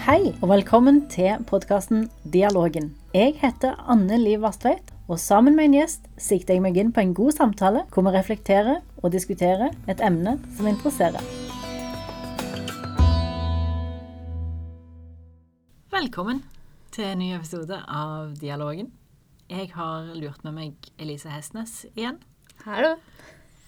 Hei, 0.00 0.30
og 0.40 0.48
velkommen 0.48 1.02
til 1.12 1.42
podkasten 1.44 2.06
Dialogen. 2.32 2.86
Jeg 3.12 3.34
heter 3.36 3.74
Anne 3.84 4.16
Liv 4.16 4.40
Vastveit, 4.40 4.94
og 5.12 5.18
sammen 5.20 5.52
med 5.58 5.66
en 5.68 5.74
gjest 5.76 6.06
sikter 6.16 6.56
jeg 6.56 6.62
meg 6.64 6.78
inn 6.80 6.92
på 6.96 7.02
en 7.02 7.12
god 7.12 7.34
samtale 7.36 7.82
hvor 7.92 8.06
vi 8.06 8.14
reflekterer 8.14 8.78
og 9.02 9.12
diskuterer 9.12 9.74
et 9.92 10.00
emne 10.00 10.38
som 10.56 10.70
interesserer. 10.72 11.20
Velkommen 15.92 16.40
til 16.96 17.10
en 17.10 17.20
ny 17.20 17.34
episode 17.36 17.82
av 17.84 18.32
Dialogen. 18.40 18.88
Jeg 19.52 19.68
har 19.76 20.14
lurt 20.16 20.40
med 20.48 20.56
meg 20.56 20.92
Elise 20.96 21.28
Hestnes 21.28 21.82
igjen. 21.92 22.22
Hallo. 22.64 22.96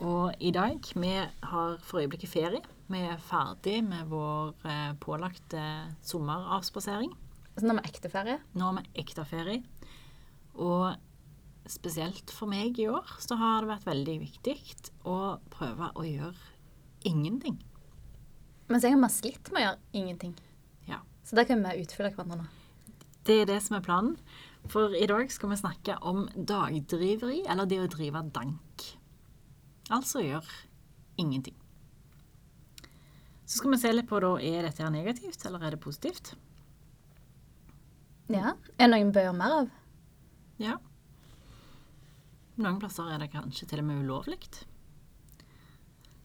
Og 0.00 0.32
i 0.40 0.50
dag 0.50 0.80
Vi 0.96 1.12
har 1.20 1.76
for 1.84 2.00
øyeblikket 2.00 2.32
ferie. 2.32 2.64
Vi 2.92 3.00
er 3.08 3.20
ferdig 3.24 3.78
med 3.86 4.10
vår 4.10 4.66
eh, 4.68 4.90
pålagte 5.00 5.62
sommeravspasering. 6.04 7.14
Så 7.56 7.64
nå 7.64 7.72
er 7.72 7.78
vi 7.78 7.88
ekte 7.88 8.10
ferie? 8.12 8.34
Nå 8.58 8.68
er 8.68 8.82
vi 8.82 9.00
ekte 9.00 9.24
ferie. 9.28 9.62
Og 10.60 10.92
spesielt 11.72 12.32
for 12.34 12.50
meg 12.52 12.76
i 12.82 12.90
år 12.92 13.14
så 13.22 13.38
har 13.40 13.62
det 13.62 13.70
vært 13.70 13.88
veldig 13.88 14.16
viktig 14.26 14.56
å 15.08 15.16
prøve 15.54 15.88
å 15.96 16.04
gjøre 16.04 16.50
ingenting. 17.08 17.56
Mens 18.68 18.84
jeg 18.84 18.92
har 18.92 19.00
masse 19.00 19.22
slitt 19.22 19.48
med 19.54 19.62
å 19.62 19.64
gjøre 19.70 20.02
ingenting. 20.02 20.36
Ja. 20.90 21.00
Så 21.24 21.38
da 21.38 21.46
kan 21.48 21.64
vi 21.64 21.86
utfylle 21.86 22.12
hverandre 22.12 22.42
nå. 22.42 22.50
Det 23.24 23.38
er 23.40 23.48
det 23.54 23.60
som 23.64 23.78
er 23.78 23.86
planen. 23.86 24.18
For 24.68 24.92
i 24.94 25.08
dag 25.08 25.32
skal 25.32 25.54
vi 25.54 25.62
snakke 25.62 25.96
om 26.04 26.26
dagdriveri, 26.36 27.40
eller 27.48 27.70
det 27.70 27.80
å 27.80 27.88
drive 27.90 28.26
dank. 28.36 28.86
Altså 29.88 30.20
gjøre 30.26 30.60
ingenting. 31.22 31.56
Så 33.52 33.58
skal 33.58 33.74
vi 33.74 33.78
se 33.82 33.90
litt 33.92 34.08
på 34.08 34.16
da, 34.24 34.30
er 34.40 34.64
dette 34.64 34.80
her 34.80 34.88
negativt, 34.88 35.42
eller 35.44 35.60
er 35.60 35.74
det 35.74 35.82
positivt? 35.84 36.30
Ja. 38.32 38.54
Er 38.80 38.88
det 38.88 39.00
vi 39.02 39.10
bør 39.12 39.26
gjøre 39.26 39.36
mer 39.36 39.56
av? 39.58 39.66
Ja. 40.62 40.78
Noen 42.56 42.78
plasser 42.80 43.10
er 43.12 43.20
det 43.20 43.28
kanskje 43.34 43.68
til 43.68 43.82
og 43.82 43.90
med 43.90 44.06
ulovlig. 44.06 44.38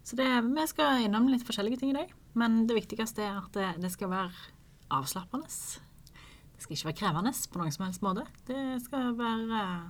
Så 0.08 0.16
det, 0.16 0.30
vi 0.47 0.66
skal 0.72 1.03
innom 1.03 1.28
litt 1.28 1.44
forskjellige 1.44 1.81
ting 1.81 1.92
i 1.92 1.97
dag. 1.97 2.16
Men 2.39 2.61
det 2.69 2.78
viktigste 2.78 3.25
er 3.25 3.41
at 3.41 3.52
det, 3.59 3.73
det 3.84 3.91
skal 3.91 4.14
være 4.14 4.47
avslappende. 4.95 5.52
Det 5.52 6.64
skal 6.64 6.78
ikke 6.78 6.91
være 6.94 7.00
krevende 7.02 7.36
på 7.36 7.59
noen 7.59 7.75
som 7.75 7.86
helst 7.89 8.08
måte. 8.08 8.23
Det 8.47 8.80
skal 8.86 9.12
være 9.19 9.66
eh, 9.66 9.86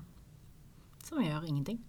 som 1.05 1.21
å 1.21 1.27
gjøre 1.27 1.53
ingenting. 1.53 1.85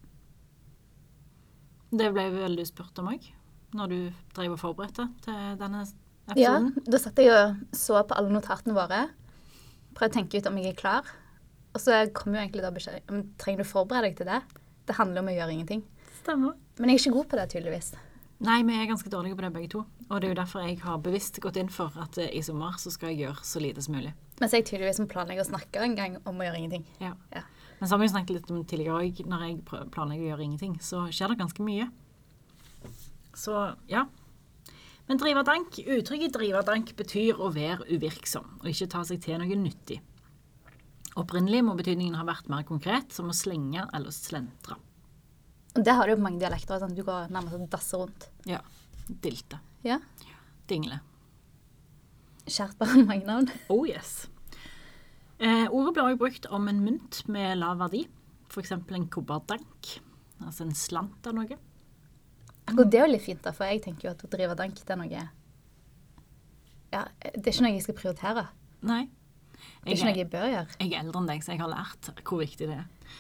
Det 1.88 2.12
ble 2.12 2.28
vel 2.36 2.60
du 2.60 2.68
spurt 2.68 3.00
om 3.00 3.08
òg, 3.14 3.32
når 3.76 3.92
du 3.92 3.98
drev 4.36 4.54
og 4.54 4.60
forberedte 4.62 5.08
til 5.24 5.38
denne 5.60 5.84
episoden? 5.84 6.70
Ja. 6.76 6.84
Da 6.88 7.00
satt 7.02 7.20
jeg 7.20 7.32
og 7.34 7.76
så 7.76 8.02
på 8.08 8.16
alle 8.18 8.32
notatene 8.32 8.76
våre. 8.76 9.06
Prøvde 9.96 10.12
å 10.12 10.16
tenke 10.20 10.40
ut 10.40 10.48
om 10.50 10.58
jeg 10.60 10.72
er 10.72 10.78
klar. 10.78 11.08
Og 11.74 11.82
så 11.82 12.00
kom 12.16 12.34
jo 12.34 12.40
egentlig 12.40 12.64
da 12.64 12.72
beskjed 12.74 13.12
om 13.12 13.24
trenger 13.40 13.64
du 13.64 13.68
forberede 13.68 14.10
deg 14.10 14.20
til 14.20 14.30
det. 14.30 14.42
Det 14.88 14.96
handler 14.96 15.22
om 15.22 15.30
å 15.30 15.36
gjøre 15.36 15.56
ingenting. 15.56 15.82
Stemmer. 16.22 16.56
Men 16.78 16.90
jeg 16.92 16.98
er 16.98 17.04
ikke 17.04 17.16
god 17.18 17.28
på 17.30 17.40
det, 17.40 17.48
tydeligvis. 17.52 17.90
Nei, 18.46 18.60
vi 18.62 18.74
er 18.78 18.86
ganske 18.86 19.10
dårlige 19.10 19.34
på 19.34 19.42
det 19.42 19.50
begge 19.54 19.70
to. 19.72 19.84
Og 20.08 20.20
det 20.20 20.28
er 20.28 20.32
jo 20.32 20.38
derfor 20.38 20.62
jeg 20.62 20.78
har 20.84 20.98
bevisst 21.02 21.40
gått 21.42 21.58
inn 21.58 21.70
for 21.74 21.94
at 21.98 22.18
eh, 22.22 22.30
i 22.38 22.42
sommer 22.46 22.76
så 22.78 22.92
skal 22.94 23.10
jeg 23.10 23.24
gjøre 23.24 23.46
så 23.46 23.62
lite 23.62 23.82
som 23.84 23.96
mulig. 23.98 24.12
Mens 24.38 24.54
jeg 24.54 24.66
tydeligvis 24.68 25.00
planlegger 25.00 25.12
planlegge 25.12 25.44
å 25.44 25.48
snakke 25.48 25.82
en 25.82 25.96
gang 25.98 26.18
om 26.22 26.38
å 26.38 26.46
gjøre 26.46 26.60
ingenting. 26.60 26.84
Ja. 27.02 27.16
Ja. 27.34 27.42
Men 27.80 27.88
så 27.88 27.94
har 27.94 28.02
vi 28.02 28.06
jo 28.06 28.12
snakket 28.14 28.36
litt 28.36 28.52
om 28.54 28.62
tidligere 28.62 29.00
òg, 29.02 29.22
når 29.26 29.44
jeg 29.44 29.58
planlegger 29.66 30.22
å 30.22 30.30
gjøre 30.32 30.46
ingenting, 30.46 30.78
så 30.82 31.04
skjer 31.10 31.34
det 31.34 31.40
ganske 31.42 31.66
mye. 31.66 31.88
Så 33.36 33.54
ja. 33.90 34.06
Men 35.08 35.20
driverdank, 35.20 35.78
uttrykket 35.80 36.34
driverdank 36.36 36.92
betyr 36.98 37.40
å 37.40 37.48
være 37.54 37.86
uvirksom 37.96 38.58
og 38.60 38.68
ikke 38.68 38.90
ta 38.92 39.04
seg 39.08 39.22
til 39.24 39.40
noe 39.40 39.56
nyttig. 39.56 40.02
Opprinnelig 41.18 41.64
må 41.66 41.74
betydningen 41.78 42.18
ha 42.18 42.26
vært 42.28 42.50
mer 42.52 42.66
konkret, 42.68 43.10
som 43.14 43.30
å 43.32 43.34
slenge 43.34 43.88
eller 43.96 44.14
slentre. 44.14 44.76
Det 45.74 45.94
har 45.94 46.08
du 46.08 46.16
på 46.16 46.24
mange 46.24 46.40
dialekter. 46.42 46.78
Sånn. 46.80 46.94
Du 46.94 47.04
går 47.06 47.30
nærmest 47.34 47.56
og 47.56 47.68
dasser 47.72 48.02
rundt. 48.02 48.28
Ja. 48.48 48.60
Dilte. 49.08 49.60
Ja. 49.86 49.98
Dingle. 50.70 51.00
Kjært 52.48 52.78
barn, 52.80 53.04
mange 53.08 53.26
navn. 53.28 53.50
Oh 53.72 53.84
yes. 53.88 54.26
Eh, 55.38 55.66
ordet 55.70 55.94
blir 55.94 56.04
også 56.04 56.20
brukt 56.22 56.48
om 56.54 56.68
en 56.70 56.80
mynt 56.82 57.20
med 57.30 57.60
lav 57.60 57.78
verdi, 57.82 58.02
f.eks. 58.50 58.72
en 58.74 59.08
kobberdank, 59.12 59.90
altså 60.42 60.64
en 60.64 60.74
slant 60.74 61.28
av 61.30 61.36
noe. 61.36 61.58
Og 62.76 62.84
det 62.90 63.00
er 63.00 63.06
jo 63.06 63.12
litt 63.14 63.24
fint, 63.24 63.42
da, 63.44 63.52
for 63.56 63.70
jeg 63.70 63.82
tenker 63.84 64.08
jo 64.08 64.14
at 64.14 64.24
å 64.24 64.30
drive 64.32 64.56
dank, 64.58 64.80
det 64.80 64.94
er 64.94 65.00
noe 65.00 65.22
Ja, 66.92 67.04
det 67.20 67.44
er 67.44 67.52
ikke 67.52 67.64
noe 67.66 67.74
jeg 67.74 67.84
skal 67.86 67.98
prioritere. 67.98 68.48
Nei. 68.88 69.04
Det 69.58 69.90
er 69.90 69.96
ikke 69.96 70.08
noe 70.08 70.20
jeg 70.20 70.30
bør 70.32 70.48
gjøre. 70.52 70.76
Jeg 70.78 70.92
er 70.92 71.02
eldre 71.02 71.22
enn 71.22 71.30
deg, 71.30 71.44
så 71.44 71.54
jeg 71.54 71.62
har 71.62 71.72
lært 71.72 72.10
hvor 72.22 72.42
viktig 72.42 72.68
det 72.70 72.78
er. 72.78 73.14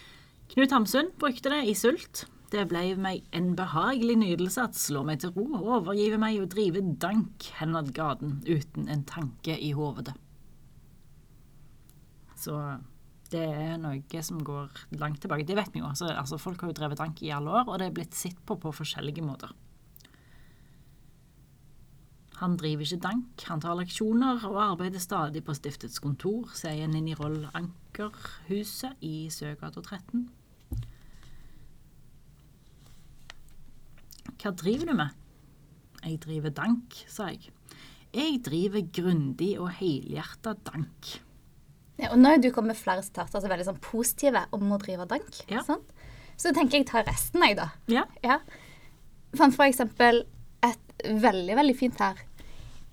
Knut 0.48 0.72
Hamsun 0.72 1.10
brukte 1.20 1.52
det 1.52 1.62
i 1.68 1.74
Sult. 1.76 2.24
Det 2.48 2.62
ble 2.70 2.94
meg 2.96 3.26
en 3.36 3.50
behagelig 3.58 4.14
nydelse 4.22 4.62
at 4.70 4.78
slå 4.78 5.02
meg 5.04 5.20
til 5.20 5.34
ro 5.34 5.44
og 5.58 5.66
overgive 5.82 6.20
meg 6.20 6.38
og 6.40 6.48
drive 6.54 6.80
dank 7.02 7.50
henad 7.58 7.90
gaten 7.96 8.38
uten 8.48 8.88
en 8.88 9.04
tanke 9.08 9.52
i 9.52 9.74
hovedet. 9.76 10.14
Så 12.38 12.56
det 13.32 13.44
er 13.44 13.78
noe 13.80 14.22
som 14.24 14.40
går 14.44 14.84
langt 15.00 15.20
tilbake. 15.22 15.46
Det 15.46 15.56
vet 15.58 15.72
vi 15.74 15.82
jo. 15.82 15.88
Altså, 15.90 16.08
altså 16.12 16.38
folk 16.40 16.62
har 16.62 16.72
jo 16.72 16.78
drevet 16.78 17.00
dank 17.00 17.22
i 17.22 17.32
alle 17.34 17.52
år, 17.60 17.68
og 17.68 17.80
det 17.80 17.88
er 17.88 17.96
blitt 17.96 18.16
sett 18.16 18.38
på 18.46 18.56
på 18.60 18.72
forskjellige 18.72 19.24
måter. 19.24 19.52
Han 22.38 22.54
driver 22.54 22.86
ikke 22.86 23.02
dank, 23.02 23.44
han 23.50 23.60
tar 23.60 23.74
leksjoner 23.74 24.44
og 24.46 24.60
arbeider 24.62 25.02
stadig 25.02 25.42
på 25.42 25.56
stiftets 25.58 25.98
kontor, 25.98 26.52
sier 26.54 26.86
Ninni 26.86 27.16
Roll 27.18 27.48
Ankerhuset 27.50 29.00
i 29.02 29.26
Søgata 29.34 29.82
13. 29.82 30.28
Hva 34.38 34.52
driver 34.54 34.86
du 34.86 34.94
med? 35.00 35.16
Jeg 36.04 36.20
driver 36.22 36.54
dank, 36.54 36.94
sa 37.10 37.32
jeg. 37.32 37.50
Jeg 38.14 38.38
driver 38.46 38.86
grundig 38.86 39.56
og 39.58 39.72
helhjerta 39.80 40.54
dank. 40.70 41.18
Ja, 41.98 42.12
og 42.12 42.20
nå 42.20 42.30
har 42.30 42.38
du 42.42 42.50
kommet 42.54 42.76
med 42.76 42.78
flere 42.78 43.02
sitater 43.02 43.40
som 43.40 43.48
er 43.48 43.56
veldig 43.56 43.68
sånn 43.72 43.80
positive 43.82 44.44
om 44.54 44.70
å 44.74 44.78
drive 44.82 45.08
dank. 45.10 45.40
Ja. 45.50 45.64
Sant? 45.66 45.90
Så 46.38 46.52
tenker 46.54 46.78
jeg 46.78 46.86
tar 46.86 47.06
resten, 47.08 47.42
jeg, 47.42 47.56
da. 47.58 47.72
Ja. 47.90 48.04
Ja. 48.22 48.38
Fant 49.36 49.56
for 49.56 49.66
eksempel 49.66 50.22
et 50.64 51.02
veldig, 51.04 51.56
veldig 51.58 51.74
fint 51.78 51.98
her. 52.02 52.22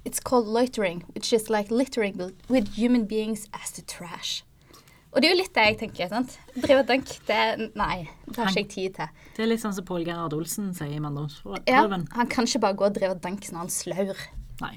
It's 0.05 0.19
called 0.21 0.49
loitering, 0.49 1.03
which 1.13 1.31
is 1.33 1.49
like 1.49 1.71
littering 1.71 2.17
with 2.49 2.75
human 2.77 3.05
beings 3.05 3.47
as 3.53 3.71
to 3.73 3.81
trash. 3.85 4.43
Og 5.15 5.21
det 5.23 5.29
er 5.29 5.31
jo 5.31 5.39
litt 5.39 5.53
det 5.55 5.63
jeg 5.63 5.77
tenker. 5.79 6.09
sant? 6.11 6.33
Drive 6.59 6.83
dank, 6.89 7.11
det 7.29 7.69
Nei, 7.79 8.09
det 8.27 8.35
har 8.35 8.49
ikke 8.51 8.59
jeg 8.65 8.69
tid 8.73 8.97
til. 8.97 9.13
Det 9.37 9.45
er 9.45 9.47
litt 9.47 9.61
sånn 9.63 9.75
som 9.77 9.85
Pål 9.87 10.03
Gerhard 10.09 10.35
Olsen 10.35 10.73
sier 10.75 10.91
i 10.91 10.99
Ja, 11.71 11.85
han 11.87 12.27
kan 12.27 12.49
ikke 12.49 12.59
bare 12.65 12.75
gå 12.75 12.89
og 12.89 12.97
drive 12.97 13.15
dank 13.23 13.47
når 13.47 13.61
han 13.63 13.71
slaur. 13.71 14.25
Nei. 14.59 14.73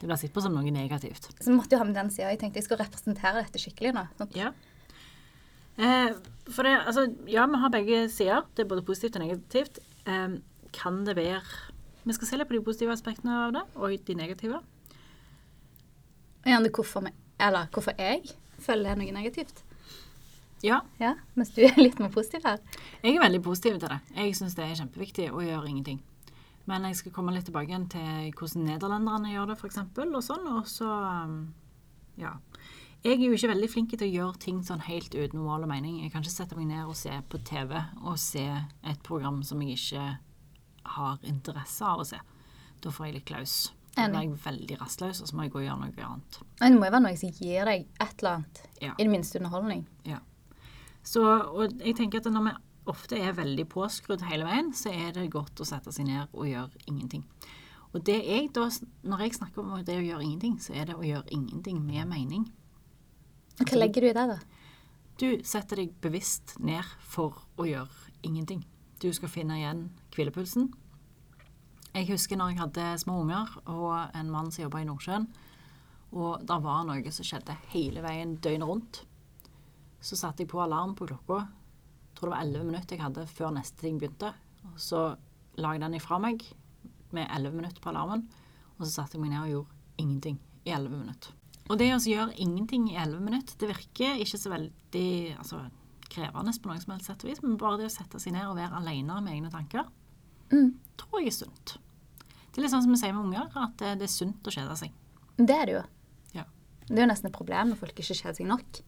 Det 0.00 0.06
blir 0.08 0.16
sett 0.18 0.32
på 0.34 0.42
som 0.42 0.54
noe 0.54 0.70
negativt. 0.74 1.28
Så 1.40 1.50
vi 1.50 1.56
måtte 1.56 1.72
jo 1.76 1.78
ha 1.78 1.84
med 1.84 1.94
den 1.94 2.10
sida. 2.10 2.30
Jeg 2.30 2.38
tenkte 2.40 2.58
jeg 2.60 2.64
skulle 2.66 2.84
representere 2.84 3.42
dette 3.44 3.58
skikkelig 3.62 3.92
nå. 3.94 4.06
Ja. 4.34 4.52
Eh, 5.78 6.12
for 6.52 6.62
det, 6.66 6.72
altså, 6.86 7.06
ja, 7.30 7.46
vi 7.46 7.60
har 7.62 7.70
begge 7.70 8.08
sider. 8.12 8.42
Det 8.54 8.64
er 8.64 8.68
både 8.68 8.82
positivt 8.84 9.16
og 9.16 9.22
negativt. 9.24 9.78
Eh, 10.06 10.38
kan 10.72 11.04
det 11.04 11.16
være 11.16 11.42
Vi 12.04 12.12
skal 12.16 12.26
se 12.26 12.36
litt 12.36 12.48
på 12.48 12.56
de 12.58 12.64
positive 12.66 12.90
aspektene 12.92 13.30
av 13.46 13.52
det, 13.54 13.62
og 13.76 13.92
de 14.04 14.14
negative. 14.18 14.58
Gjerne 16.44 16.70
hvorfor, 16.74 17.00
vi- 17.04 17.12
eller 17.38 17.68
hvorfor 17.70 17.94
jeg 17.96 18.24
føler 18.58 18.82
det 18.82 18.90
er 18.90 18.96
noe 18.96 19.12
negativt. 19.22 19.62
Ja, 20.62 20.80
Ja, 21.00 21.14
Mens 21.36 21.50
du 21.50 21.60
er 21.62 21.74
litt 21.76 21.98
mer 22.00 22.08
positiv 22.08 22.42
her. 22.44 22.58
jeg 23.02 23.16
er 23.16 23.20
veldig 23.20 23.42
positiv 23.42 23.78
til 23.80 23.88
det. 23.88 24.00
Jeg 24.16 24.34
syns 24.34 24.54
det 24.54 24.64
er 24.64 24.74
kjempeviktig 24.84 25.30
å 25.30 25.40
gjøre 25.42 25.68
ingenting. 25.68 26.00
Men 26.70 26.86
jeg 26.86 27.00
skal 27.00 27.14
komme 27.14 27.34
litt 27.34 27.48
tilbake 27.48 27.78
til 27.90 28.30
hvordan 28.38 28.68
nederlenderne 28.68 29.32
gjør 29.32 29.50
det, 29.50 29.58
f.eks. 29.58 29.80
Og 29.82 30.22
sånn, 30.22 30.46
og 30.52 30.70
så 30.70 30.88
um, 31.26 31.36
Ja. 32.20 32.36
Jeg 33.02 33.16
er 33.16 33.24
jo 33.26 33.34
ikke 33.34 33.50
veldig 33.50 33.66
flink 33.66 33.94
til 33.96 34.04
å 34.06 34.12
gjøre 34.14 34.38
ting 34.44 34.60
sånn 34.62 34.84
helt 34.86 35.10
uten 35.10 35.40
mål 35.42 35.64
og 35.66 35.72
mening. 35.72 35.96
Jeg 36.04 36.12
kan 36.14 36.22
ikke 36.22 36.36
sette 36.36 36.54
meg 36.54 36.68
ned 36.70 36.86
og 36.86 36.94
se 36.94 37.16
på 37.32 37.40
TV 37.42 37.74
og 37.98 38.14
se 38.22 38.44
et 38.46 39.00
program 39.02 39.40
som 39.42 39.58
jeg 39.64 39.74
ikke 39.74 40.04
har 40.98 41.24
interesse 41.26 41.82
av 41.82 42.04
å 42.04 42.06
se. 42.06 42.20
Da 42.82 42.92
får 42.94 43.08
jeg 43.08 43.16
litt 43.16 43.26
klaus. 43.26 43.56
Da 43.96 44.06
blir 44.06 44.22
jeg 44.22 44.38
veldig 44.44 44.78
rastløs, 44.80 45.20
og 45.20 45.28
så 45.28 45.36
må 45.36 45.44
jeg 45.44 45.52
gå 45.52 45.60
og 45.60 45.66
gjøre 45.66 45.80
noe 45.82 46.06
annet. 46.06 46.38
Det 46.62 46.70
må 46.76 46.86
jo 46.86 46.94
være 46.94 47.04
noe 47.04 47.18
som 47.18 47.34
gir 47.42 47.68
deg 47.68 47.88
et 47.90 48.22
eller 48.22 48.36
annet. 48.38 48.62
Ja. 48.78 48.92
I 48.94 49.02
det 49.02 49.12
minste 49.12 49.40
underholdning. 49.42 49.82
Ja. 50.08 50.20
Så, 51.02 51.24
og 51.26 51.74
jeg 51.82 51.96
tenker 51.98 52.22
at 52.22 52.30
når 52.30 52.46
vi 52.46 52.54
ofte 52.90 53.18
er 53.18 53.36
veldig 53.36 53.66
påskrudd 53.70 54.24
hele 54.26 54.46
veien, 54.48 54.72
så 54.74 54.90
er 54.90 55.12
det 55.16 55.30
godt 55.32 55.60
å 55.62 55.66
sette 55.68 55.92
seg 55.94 56.08
ned 56.08 56.32
og 56.32 56.48
gjøre 56.50 56.86
ingenting. 56.86 57.26
Og 57.92 58.00
det 58.06 58.18
jeg 58.24 58.48
da, 58.56 58.66
når 59.04 59.26
jeg 59.26 59.36
snakker 59.36 59.62
om 59.62 59.84
det 59.84 59.98
å 60.00 60.04
gjøre 60.04 60.24
ingenting, 60.24 60.56
så 60.62 60.74
er 60.74 60.88
det 60.88 60.96
å 60.96 61.04
gjøre 61.04 61.28
ingenting 61.34 61.82
med 61.84 62.08
mening. 62.08 62.46
Hva 63.60 63.78
legger 63.78 64.02
du 64.02 64.08
i 64.08 64.16
det, 64.16 64.26
da? 64.32 64.38
Du 65.20 65.28
setter 65.44 65.82
deg 65.82 65.92
bevisst 66.02 66.56
ned 66.58 66.88
for 67.04 67.44
å 67.60 67.68
gjøre 67.68 68.12
ingenting. 68.24 68.64
Du 69.02 69.10
skal 69.12 69.30
finne 69.30 69.58
igjen 69.60 69.84
hvilepulsen. 70.14 70.70
Jeg 71.92 72.08
husker 72.08 72.38
når 72.40 72.54
jeg 72.54 72.60
hadde 72.62 72.84
små 73.02 73.18
unger 73.26 73.50
og 73.68 74.16
en 74.16 74.30
mann 74.32 74.48
som 74.50 74.64
jobba 74.64 74.80
i 74.80 74.88
Nordsjøen. 74.88 75.26
Og 76.16 76.44
det 76.48 76.58
var 76.64 76.86
noe 76.88 77.12
som 77.12 77.26
skjedde 77.28 77.58
hele 77.74 78.04
veien 78.04 78.38
døgnet 78.40 78.68
rundt. 78.68 79.02
Så 80.02 80.16
satte 80.16 80.44
jeg 80.44 80.50
på 80.50 80.62
alarm 80.64 80.96
på 80.96 81.06
klokka. 81.10 81.44
Tror 82.22 82.30
det 82.30 82.36
var 82.36 82.44
11 82.46 82.64
minutter 82.70 82.94
jeg 82.94 83.02
hadde 83.02 83.26
før 83.26 83.50
neste 83.56 83.82
ting 83.82 83.96
begynte. 83.98 84.28
Og 84.70 84.78
så 84.78 84.98
la 85.58 85.72
jeg 85.74 85.82
den 85.82 85.96
ifra 85.98 86.20
meg 86.22 86.44
med 87.12 87.26
11 87.34 87.56
minutter 87.58 87.82
på 87.82 87.90
alarmen. 87.90 88.22
Og 88.78 88.84
så 88.86 88.92
satte 89.00 89.18
jeg 89.18 89.24
meg 89.24 89.32
ned 89.34 89.42
og 89.42 89.50
gjorde 89.50 90.04
ingenting 90.04 90.38
i 90.62 90.70
11 90.70 90.94
minutter. 91.00 91.32
Og 91.70 91.78
det 91.80 91.88
å 91.94 91.98
gjøre 91.98 92.36
ingenting 92.42 92.86
i 92.92 92.94
11 92.98 93.24
minutter, 93.26 93.58
det 93.58 93.72
virker 93.72 94.22
ikke 94.22 94.38
så 94.38 94.52
veldig 94.54 95.08
altså, 95.38 95.64
krevende 96.12 96.54
på 96.62 96.70
noe 96.70 96.78
som 96.82 96.94
helst 96.94 97.10
sett 97.10 97.24
og 97.26 97.30
vis, 97.32 97.42
men 97.42 97.58
bare 97.58 97.80
det 97.80 97.90
å 97.90 97.94
sette 97.96 98.20
seg 98.22 98.34
ned 98.36 98.46
og 98.46 98.56
være 98.58 98.78
alene 98.78 99.18
med 99.24 99.34
egne 99.34 99.50
tanker, 99.50 99.90
Mm. 100.52 100.74
tror 101.00 101.22
jeg 101.22 101.30
er 101.30 101.36
sunt. 101.38 101.78
Det 102.52 102.58
er 102.58 102.62
litt 102.66 102.72
sånn 102.74 102.82
som 102.84 102.92
vi 102.92 102.98
sier 103.00 103.14
med 103.16 103.24
unger, 103.24 103.46
at 103.56 103.76
det, 103.80 103.92
det 104.02 104.04
er 104.04 104.12
sunt 104.12 104.44
å 104.44 104.52
kjede 104.52 104.74
seg. 104.76 104.90
Det 105.38 105.54
er 105.56 105.64
det 105.66 105.76
jo. 105.78 105.82
Ja. 106.34 106.44
Det 106.86 106.98
er 106.98 107.06
jo 107.06 107.08
nesten 107.08 107.30
et 107.30 107.36
problem 107.38 107.70
når 107.70 107.78
folk 107.80 107.94
ikke 107.96 108.14
kjeder 108.18 108.36
seg 108.36 108.46
nok. 108.50 108.82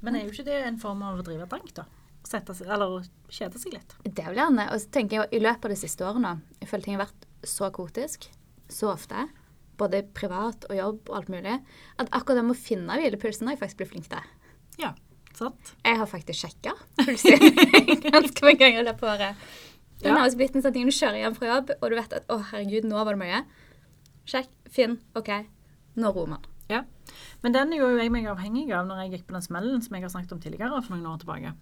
Men 0.00 0.16
er 0.16 0.24
jo 0.24 0.32
ikke 0.32 0.46
det 0.46 0.56
en 0.70 0.78
form 0.80 1.02
av 1.04 1.20
å 1.20 1.26
drive 1.26 1.44
dank, 1.52 1.68
da? 1.76 1.84
Sette 2.26 2.54
eller 2.64 3.02
kjede 3.32 3.58
seg 3.60 3.74
litt. 3.74 3.96
Det 4.04 4.24
vel 4.24 4.38
gjerne. 4.38 4.68
Og 4.72 4.82
så 4.82 4.92
tenker 4.94 5.22
jeg 5.22 5.36
i 5.36 5.42
løpet 5.42 5.66
av 5.66 5.74
de 5.74 5.78
siste 5.80 6.06
årene, 6.06 6.36
jeg 6.60 6.70
føler 6.70 6.86
ting 6.86 6.96
har 6.98 7.06
vært 7.06 7.26
så 7.48 7.68
kotisk 7.74 8.28
så 8.72 8.92
ofte, 8.92 9.26
både 9.80 10.04
privat 10.16 10.66
og 10.70 10.76
jobb 10.76 11.10
og 11.10 11.16
alt 11.18 11.32
mulig, 11.32 11.56
at 12.00 12.12
akkurat 12.14 12.40
det 12.40 12.44
med 12.46 12.56
å 12.56 12.62
finne 12.62 12.98
hvilepulsen 12.98 13.48
har 13.48 13.56
jeg 13.56 13.62
faktisk 13.62 13.82
blitt 13.82 13.90
flink 13.92 14.08
til. 14.12 14.30
Ja, 14.80 14.92
sant? 15.36 15.74
Jeg 15.84 15.98
har 16.00 16.08
faktisk 16.08 16.46
sjekka 16.46 16.76
pulsen 17.02 17.42
ganske 18.08 18.46
mange 18.46 18.60
ganger 18.62 18.80
i 18.80 18.86
løpet 18.86 19.04
av 19.04 19.12
året. 19.16 19.50
Det 20.02 20.10
har 20.10 20.18
nærmest 20.18 20.38
blitt 20.40 20.56
en 20.58 20.64
sånn 20.64 20.74
ting 20.74 20.88
du 20.88 20.94
kjører 20.94 21.20
hjem 21.20 21.36
fra 21.36 21.50
jobb, 21.50 21.74
og 21.78 21.92
du 21.92 21.98
vet 21.98 22.16
at 22.16 22.32
å 22.32 22.38
herregud, 22.50 22.88
nå 22.90 23.02
var 23.02 23.14
det 23.14 23.22
mye. 23.22 23.42
Sjekk, 24.28 24.50
finn, 24.72 24.96
OK, 25.18 25.30
nå 26.00 26.14
roer 26.14 26.32
man. 26.34 26.48
Ja. 26.70 26.82
Men 27.44 27.54
den 27.54 27.74
gjorde 27.76 27.98
jo 27.98 28.02
jeg 28.02 28.14
meg 28.14 28.26
avhengig 28.30 28.64
av 28.74 28.88
når 28.88 29.04
jeg 29.04 29.12
gikk 29.16 29.28
på 29.28 29.36
den 29.36 29.44
smellen 29.44 29.84
som 29.84 29.94
jeg 29.94 30.06
har 30.06 30.12
snakket 30.14 30.34
om 30.34 30.40
tidligere, 30.42 30.80
for 30.82 30.96
noen 30.96 31.10
år 31.12 31.20
tilbake. 31.22 31.52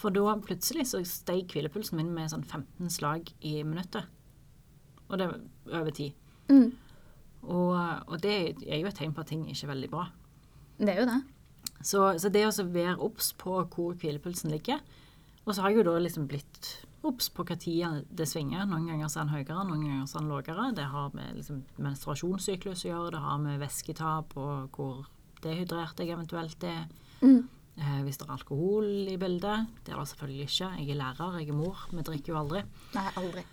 For 0.00 0.14
da 0.14 0.36
plutselig 0.40 0.88
så 0.90 1.02
steg 1.04 1.50
hvilepulsen 1.52 1.98
min 2.00 2.14
med 2.16 2.32
sånn 2.32 2.46
15 2.46 2.92
slag 2.92 3.32
i 3.44 3.60
minuttet. 3.66 4.08
Og 5.10 5.18
det 5.20 5.26
var 5.28 5.80
over 5.80 5.92
tid. 5.94 6.16
Mm. 6.48 6.70
Og, 7.42 7.74
og 8.06 8.16
det 8.22 8.34
er 8.66 8.80
jo 8.80 8.88
et 8.88 8.96
tegn 8.96 9.12
på 9.16 9.24
at 9.24 9.30
ting 9.32 9.44
ikke 9.48 9.66
er 9.66 9.72
veldig 9.74 9.90
bra. 9.92 10.06
Det 10.80 10.94
er 10.94 11.02
jo 11.02 11.08
det. 11.10 11.20
Så, 11.84 12.04
så 12.20 12.30
det 12.32 12.46
å 12.46 12.68
være 12.72 13.00
obs 13.04 13.32
på 13.40 13.58
hvor 13.72 13.94
hvilepulsen 13.96 14.52
ligger 14.52 14.80
Og 15.46 15.54
så 15.54 15.62
har 15.62 15.72
jeg 15.72 15.80
jo 15.80 15.84
da 15.88 15.94
liksom 16.00 16.26
blitt 16.28 16.70
obs 17.06 17.30
på 17.32 17.44
hva 17.48 17.56
tid 17.60 18.04
det 18.12 18.26
svinger. 18.28 18.66
Noen 18.68 18.90
ganger 18.90 19.08
så 19.08 19.22
er 19.22 19.28
den 19.28 19.34
høyere, 19.34 19.62
noen 19.64 19.86
ganger 19.86 20.08
så 20.08 20.18
er 20.18 20.24
den 20.24 20.32
lavere. 20.34 20.66
Det 20.76 20.88
har 20.92 21.14
med 21.16 21.38
liksom, 21.38 21.62
menstruasjonssyklus 21.80 22.84
å 22.84 22.90
gjøre, 22.90 23.14
det 23.14 23.22
har 23.24 23.38
med 23.40 23.62
væsketap 23.62 24.36
og 24.40 24.76
hvor 24.76 25.08
dehydrert 25.44 26.00
jeg 26.00 26.12
eventuelt 26.12 26.68
er. 26.68 26.84
Mm. 27.24 27.48
Eh, 27.78 28.00
hvis 28.04 28.18
det 28.20 28.26
er 28.26 28.34
alkohol 28.34 28.88
i 29.08 29.16
bildet. 29.20 29.68
Det 29.86 29.94
er 29.94 30.00
det 30.00 30.08
selvfølgelig 30.10 30.48
ikke. 30.48 30.70
Jeg 30.80 30.90
er 30.90 31.00
lærer, 31.00 31.38
jeg 31.38 31.48
er 31.48 31.56
mor. 31.56 31.86
Vi 31.92 32.02
drikker 32.06 32.32
jo 32.34 32.40
aldri. 32.42 32.64
Nei, 32.96 33.06
aldri. 33.16 33.44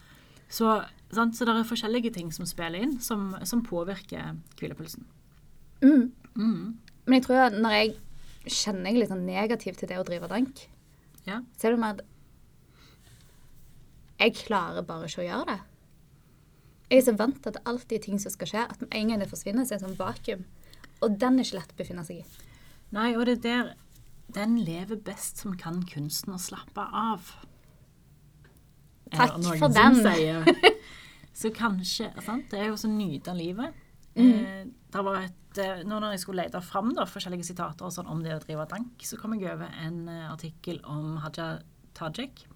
Så, 0.49 0.73
sant? 1.11 1.35
så 1.35 1.45
det 1.45 1.53
er 1.53 1.67
forskjellige 1.67 2.13
ting 2.15 2.31
som 2.33 2.47
spiller 2.47 2.81
inn, 2.87 2.97
som, 3.03 3.29
som 3.47 3.63
påvirker 3.63 4.35
hvilepulsen. 4.59 5.05
Mm. 5.83 6.11
Mm. 6.35 6.77
Men 7.05 7.17
jeg 7.17 7.25
tror 7.27 7.47
at 7.47 7.55
når 7.55 7.75
jeg 7.75 7.95
kjenner 8.47 8.91
jeg 8.91 9.01
litt 9.03 9.11
negativ 9.11 9.25
negativt 9.27 9.81
til 9.83 9.91
det 9.91 9.99
å 9.99 10.05
drive 10.07 10.29
dank, 10.31 10.67
Ja. 11.27 11.41
så 11.59 11.67
er 11.67 11.75
det 11.75 11.79
mer 11.83 11.97
at 11.97 12.05
jeg 14.17 14.33
klarer 14.39 14.85
bare 14.87 15.05
ikke 15.09 15.21
å 15.21 15.27
gjøre 15.27 15.49
det. 15.51 15.57
Jeg 16.89 17.01
er 17.01 17.05
så 17.05 17.17
vant 17.19 17.35
til 17.43 17.51
at 17.51 17.57
det 17.59 17.67
alltid 17.67 17.97
er 17.97 18.05
ting 18.05 18.21
som 18.23 18.31
skal 18.31 18.47
skje, 18.47 18.63
at 18.63 18.79
med 18.81 18.95
en 18.95 19.09
gang 19.11 19.19
det 19.21 19.29
forsvinner, 19.29 19.67
så 19.67 19.75
er 19.75 19.81
det 19.81 19.85
sånn 19.87 19.99
vakuum. 19.99 20.45
Og 21.03 21.17
den 21.19 21.37
er 21.37 21.45
ikke 21.45 21.59
lett 21.59 21.75
å 21.75 21.79
befinne 21.81 22.05
seg 22.07 22.23
i. 22.23 22.45
Nei, 22.95 23.09
og 23.17 23.27
det 23.27 23.35
er 23.37 23.43
der 23.43 23.73
Den 24.35 24.57
lever 24.59 24.99
best 24.99 25.39
som 25.41 25.55
kan 25.59 25.81
kunsten 25.87 26.35
å 26.35 26.41
slappe 26.41 26.83
av. 26.83 27.31
Takk 29.13 29.37
for 29.59 29.71
den. 29.71 30.01
sier. 30.03 30.47
Så 31.37 31.51
kanskje 31.53 32.09
sant? 32.25 32.47
Det 32.51 32.59
er 32.59 32.71
jo 32.71 32.77
så 32.79 32.89
nyte 32.89 33.29
av 33.29 33.37
livet. 33.37 33.75
Mm. 34.17 34.31
Eh, 34.33 34.61
det 34.89 35.03
var 35.05 35.19
et, 35.21 35.59
eh, 35.61 35.83
nå 35.85 35.99
når 36.01 36.15
jeg 36.15 36.23
skulle 36.23 36.47
lete 36.47 36.61
fram 36.65 36.89
da, 36.97 37.05
forskjellige 37.05 37.45
sitater 37.45 37.85
og 37.85 37.93
sånn, 37.93 38.09
om 38.09 38.23
det 38.25 38.33
å 38.33 38.39
drive 38.41 38.65
dank, 38.71 39.05
så 39.05 39.19
kom 39.21 39.35
jeg 39.37 39.51
over 39.51 39.69
en 39.85 40.07
eh, 40.09 40.23
artikkel 40.31 40.79
om 40.89 41.19
Haja 41.21 41.59
Tajik, 41.93 42.47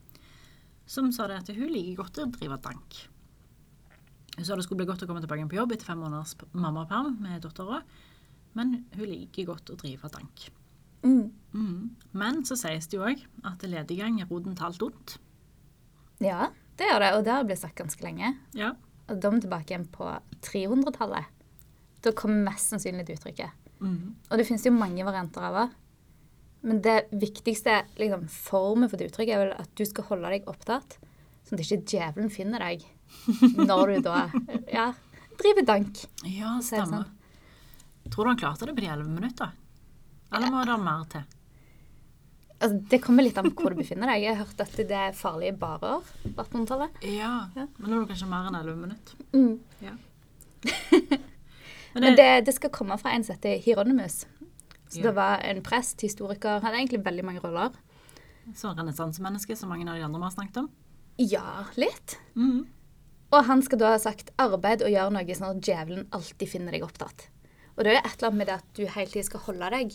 som 0.90 1.12
sa 1.14 1.28
det 1.30 1.38
at 1.44 1.52
hun 1.54 1.70
liker 1.70 2.02
godt 2.02 2.24
å 2.24 2.26
drive 2.34 2.58
dank. 2.66 3.04
Hun 4.40 4.48
sa 4.48 4.58
det 4.58 4.66
skulle 4.66 4.82
bli 4.82 4.90
godt 4.90 5.06
å 5.06 5.10
komme 5.12 5.22
tilbake 5.22 5.46
på 5.52 5.60
jobb 5.60 5.76
etter 5.76 5.92
fem 5.92 6.02
måneders 6.02 6.34
mammaperm 6.58 7.20
med 7.22 7.46
dattera, 7.46 7.84
men 8.58 8.80
hun 8.96 9.06
liker 9.06 9.52
godt 9.52 9.70
å 9.70 9.78
drive 9.78 10.10
dank. 10.10 10.48
Mm. 11.04 11.32
Mm. 11.54 11.96
Men 12.12 12.42
så 12.48 12.58
sies 12.60 12.88
det 12.88 12.98
jo 12.98 13.06
òg 13.08 13.22
at 13.48 13.66
lediggang 13.68 14.22
er 14.22 14.30
roten 14.30 14.56
til 14.58 14.68
alt 14.68 14.86
ondt. 14.88 15.18
Ja, 16.22 16.52
det 16.78 16.88
gjør 16.90 17.04
det. 17.04 17.12
Og 17.18 17.26
det 17.26 17.36
har 17.36 17.46
blitt 17.48 17.62
sagt 17.62 17.80
ganske 17.80 18.06
lenge. 18.06 18.36
Ja. 18.58 18.74
Og 19.10 19.20
da 19.20 19.30
er 19.30 19.36
vi 19.36 19.46
tilbake 19.46 19.74
igjen 19.74 19.88
på 19.92 20.08
300-tallet. 20.46 21.30
Da 22.02 22.14
kommer 22.18 22.52
mest 22.52 22.72
sannsynlig 22.72 23.06
det 23.08 23.20
uttrykket. 23.20 23.58
Mm. 23.82 24.16
Og 24.30 24.38
det 24.38 24.46
finnes 24.48 24.66
jo 24.66 24.74
mange 24.76 25.06
varianter 25.06 25.46
av 25.46 25.58
det. 25.58 25.68
Men 26.62 26.82
det 26.86 26.98
viktigste 27.10 27.80
liksom, 27.98 28.28
formen 28.30 28.90
for 28.90 29.02
det 29.02 29.10
uttrykket 29.10 29.36
er 29.36 29.42
vel 29.46 29.56
at 29.58 29.72
du 29.78 29.86
skal 29.90 30.06
holde 30.12 30.34
deg 30.34 30.50
opptatt, 30.50 31.00
sånn 31.48 31.58
at 31.58 31.64
ikke 31.66 31.82
djevelen 31.90 32.30
finner 32.34 32.62
deg 32.62 32.86
når 33.58 33.96
du 33.96 34.06
da 34.06 34.20
ja, 34.78 34.92
driver 35.42 35.66
dank. 35.74 36.04
Ja, 36.30 36.60
stemmer. 36.64 37.08
Sånn. 37.10 38.12
Tror 38.12 38.28
du 38.28 38.32
han 38.34 38.40
klarte 38.40 38.70
det 38.70 38.76
på 38.78 38.84
de 38.84 38.92
elleve 38.94 39.10
minutter? 39.10 39.56
Eller 40.32 40.52
må 40.54 40.64
det 40.66 40.78
mer 40.80 41.06
til? 41.12 41.24
Altså, 42.62 42.78
det 42.92 43.00
kommer 43.02 43.26
litt 43.26 43.38
an 43.42 43.50
på 43.52 43.64
hvor 43.66 43.74
du 43.74 43.80
befinner 43.82 44.12
deg. 44.12 44.22
Jeg 44.28 44.36
har 44.38 44.46
hørt 44.46 44.60
at 44.62 44.76
det 44.78 44.98
er 44.98 45.16
farlige 45.18 45.56
barer 45.58 46.04
på 46.24 46.44
1800-tallet. 46.44 47.00
Ja, 47.10 47.32
Ja. 47.58 47.66
men 47.78 47.90
nå 47.90 47.98
er 47.98 48.06
det 48.06 48.12
kanskje 48.14 48.30
mer 48.30 48.48
enn 48.52 48.58
elleve 48.60 48.78
minutter. 48.78 49.16
Mm. 49.34 49.60
Ja. 49.82 49.96
Men 51.94 52.16
det, 52.16 52.28
det 52.48 52.54
skal 52.56 52.72
komme 52.72 52.96
fra 53.02 53.12
en 53.12 53.24
som 53.28 53.36
heter 53.36 53.58
Hieronymus. 53.66 54.22
Så 54.92 55.00
Ja. 55.00 55.04
det 55.10 55.16
var 55.16 55.42
en 55.48 55.62
prest, 55.64 56.02
historiker, 56.02 56.62
hadde 56.64 56.78
egentlig 56.78 57.02
veldig 57.04 57.26
mange 57.26 57.42
roller. 57.44 57.72
Så 58.56 58.72
renessansemenneske 58.78 59.56
som 59.58 59.70
mange 59.70 59.88
av 59.90 59.98
de 59.98 60.04
andre 60.06 60.20
vi 60.20 60.24
har 60.24 60.32
snakket 60.36 60.58
om. 60.64 60.70
Ja, 61.18 61.66
litt. 61.76 62.18
Mm. 62.36 62.66
Og 63.32 63.46
han 63.48 63.62
skal 63.64 63.80
da 63.80 63.92
ha 63.94 64.00
sagt 64.00 64.32
arbeid 64.38 64.82
og 64.84 64.92
gjøre 64.92 65.12
noe 65.16 65.36
sånn 65.36 65.58
at 65.58 65.62
djevelen 65.68 66.08
alltid 66.12 66.50
finner 66.50 66.72
deg 66.76 66.84
opptatt. 66.84 67.28
Og 67.78 67.84
det 67.84 67.92
er 67.92 68.00
jo 68.00 68.06
et 68.06 68.16
eller 68.18 68.28
annet 68.30 68.38
med 68.42 68.48
det 68.48 68.56
at 68.60 68.72
du 68.76 68.86
hele 68.86 69.12
tiden 69.12 69.24
skal 69.28 69.40
holde 69.48 69.70
deg 69.72 69.94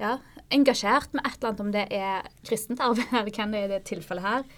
ja, 0.00 0.16
engasjert 0.54 1.12
med 1.14 1.24
et 1.26 1.36
eller 1.38 1.50
annet, 1.50 1.62
om 1.64 1.74
det 1.74 1.84
er 1.94 2.30
kristent 2.46 2.82
arbeid 2.82 3.06
eller 3.12 3.30
hvem 3.30 3.54
det 3.54 3.60
er 3.60 3.68
i 3.68 3.74
det 3.74 3.84
tilfellet 3.90 4.26
her. 4.26 4.48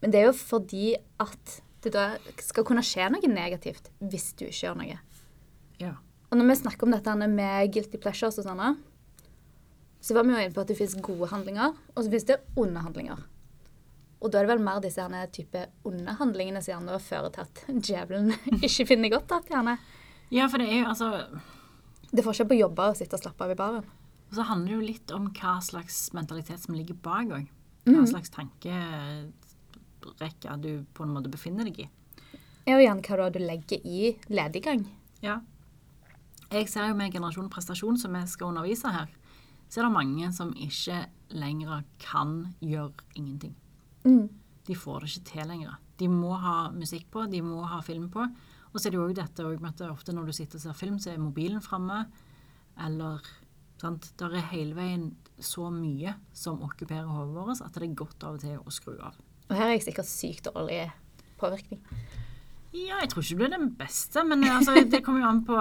Men 0.00 0.12
det 0.12 0.20
er 0.20 0.30
jo 0.30 0.36
fordi 0.36 0.94
at 1.20 1.58
det 1.84 1.92
da 1.94 2.04
skal 2.44 2.64
kunne 2.68 2.84
skje 2.84 3.08
noe 3.12 3.32
negativt 3.32 3.88
hvis 4.04 4.30
du 4.36 4.46
ikke 4.46 4.66
gjør 4.66 4.78
noe. 4.80 5.00
Ja. 5.80 5.96
Og 6.30 6.38
når 6.38 6.50
vi 6.50 6.60
snakker 6.60 6.86
om 6.86 6.94
dette 6.94 7.16
med 7.18 7.72
guilty 7.74 7.98
pleasures 8.00 8.38
og 8.40 8.46
sånne, 8.46 8.74
så 10.00 10.16
var 10.16 10.24
vi 10.24 10.32
jo 10.32 10.40
inne 10.40 10.54
på 10.56 10.62
at 10.62 10.70
det 10.70 10.78
finnes 10.78 10.96
gode 11.04 11.28
handlinger, 11.28 11.74
og 11.92 12.00
så 12.00 12.08
finnes 12.08 12.28
det 12.28 12.38
onde 12.60 12.84
handlinger. 12.84 13.20
Og 14.20 14.32
da 14.32 14.38
er 14.38 14.46
det 14.46 14.52
vel 14.52 14.64
mer 14.64 14.80
disse 14.84 15.00
herne 15.00 15.22
type 15.32 15.62
onde 15.88 16.14
handlingene 16.18 16.60
som 16.64 16.74
gjerne 16.74 17.00
fører 17.02 17.32
til 17.34 17.46
at 17.46 17.62
djevelen 17.88 18.34
ikke 18.66 18.88
finner 18.92 19.12
godt 19.16 19.48
gjerne. 19.48 19.78
ja, 20.30 20.46
for 20.46 20.62
det 20.62 20.68
er 20.70 20.84
jo 20.84 20.92
altså 20.92 21.26
Det 22.10 22.24
får 22.24 22.40
ikke 22.40 22.52
på 22.52 22.60
jobber 22.60 22.92
å 22.92 22.98
sitte 22.98 23.16
og 23.16 23.22
slappe 23.22 23.44
av 23.46 23.52
i 23.52 23.58
baren. 23.58 23.88
Og 24.30 24.36
så 24.38 24.44
handler 24.46 24.66
det 24.68 24.74
jo 24.76 24.86
litt 24.92 25.10
om 25.16 25.26
hva 25.34 25.56
slags 25.62 26.12
mentalitet 26.14 26.60
som 26.62 26.74
ligger 26.74 26.94
bak 27.02 27.26
òg. 27.34 27.48
Hva 27.86 27.96
Mhm. 28.00 28.06
slags 28.06 28.30
tankerekke 28.30 29.32
du 30.60 30.84
på 30.94 31.02
en 31.04 31.14
måte 31.14 31.30
befinner 31.30 31.64
deg 31.64 31.80
i. 31.80 31.88
Ja, 32.66 32.76
og 32.76 32.82
gjerne 32.84 33.02
hva 33.02 33.30
du 33.32 33.38
legger 33.38 33.80
i 33.84 34.16
lediggang. 34.28 34.86
Ja. 35.22 35.40
Jeg 36.50 36.68
ser 36.68 36.88
jo 36.88 36.94
med 36.94 37.12
Generasjon 37.12 37.48
prestasjon, 37.50 37.98
som 37.98 38.12
vi 38.12 38.24
skal 38.26 38.48
undervise 38.48 38.90
her, 38.92 39.08
så 39.68 39.80
er 39.80 39.84
det 39.88 39.92
mange 39.94 40.32
som 40.34 40.52
ikke 40.54 41.06
lenger 41.30 41.84
kan 41.98 42.54
gjøre 42.60 42.92
ingenting. 43.14 43.54
Mm. 44.04 44.28
De 44.66 44.74
får 44.74 45.00
det 45.00 45.08
ikke 45.10 45.24
til 45.32 45.46
lenger. 45.48 45.76
De 45.98 46.08
må 46.08 46.36
ha 46.40 46.70
musikk 46.70 47.10
på, 47.10 47.30
de 47.30 47.40
må 47.40 47.64
ha 47.66 47.80
film 47.80 48.08
på. 48.10 48.20
Og 48.72 48.80
så 48.80 48.86
er 48.86 48.90
det 48.90 48.98
jo 48.98 49.08
òg 49.08 49.14
dette 49.14 49.60
med 49.60 49.80
at 49.80 49.90
ofte 49.90 50.12
når 50.14 50.26
du 50.26 50.32
sitter 50.32 50.56
og 50.56 50.62
ser 50.62 50.72
film, 50.74 50.98
så 50.98 51.10
er 51.12 51.18
mobilen 51.18 51.60
framme. 51.62 52.06
Eller 52.78 53.20
sant? 53.82 54.10
Der 54.20 54.36
er 54.38 54.48
hele 54.52 54.76
veien 54.76 55.10
så 55.40 55.70
mye 55.72 56.14
som 56.36 56.60
okkuperer 56.66 57.08
hodet 57.08 57.34
vårt, 57.36 57.60
at 57.64 57.76
det 57.76 57.86
er 57.88 57.94
godt 57.98 58.24
av 58.28 58.36
og 58.38 58.42
til 58.44 58.58
å 58.60 58.72
skru 58.74 58.96
av. 59.00 59.16
Og 59.50 59.56
her 59.56 59.66
er 59.70 59.76
jeg 59.78 59.86
sikkert 59.88 60.10
sykt 60.10 60.50
dårlig 60.50 60.82
påvirkning. 61.40 61.80
Ja, 62.70 63.00
jeg 63.02 63.08
tror 63.10 63.24
ikke 63.24 63.34
du 63.34 63.40
blir 63.40 63.50
den 63.50 63.70
beste, 63.74 64.22
men 64.22 64.44
altså, 64.46 64.76
det 64.86 65.00
kommer 65.02 65.24
jo 65.24 65.30
an 65.32 65.40
på 65.42 65.56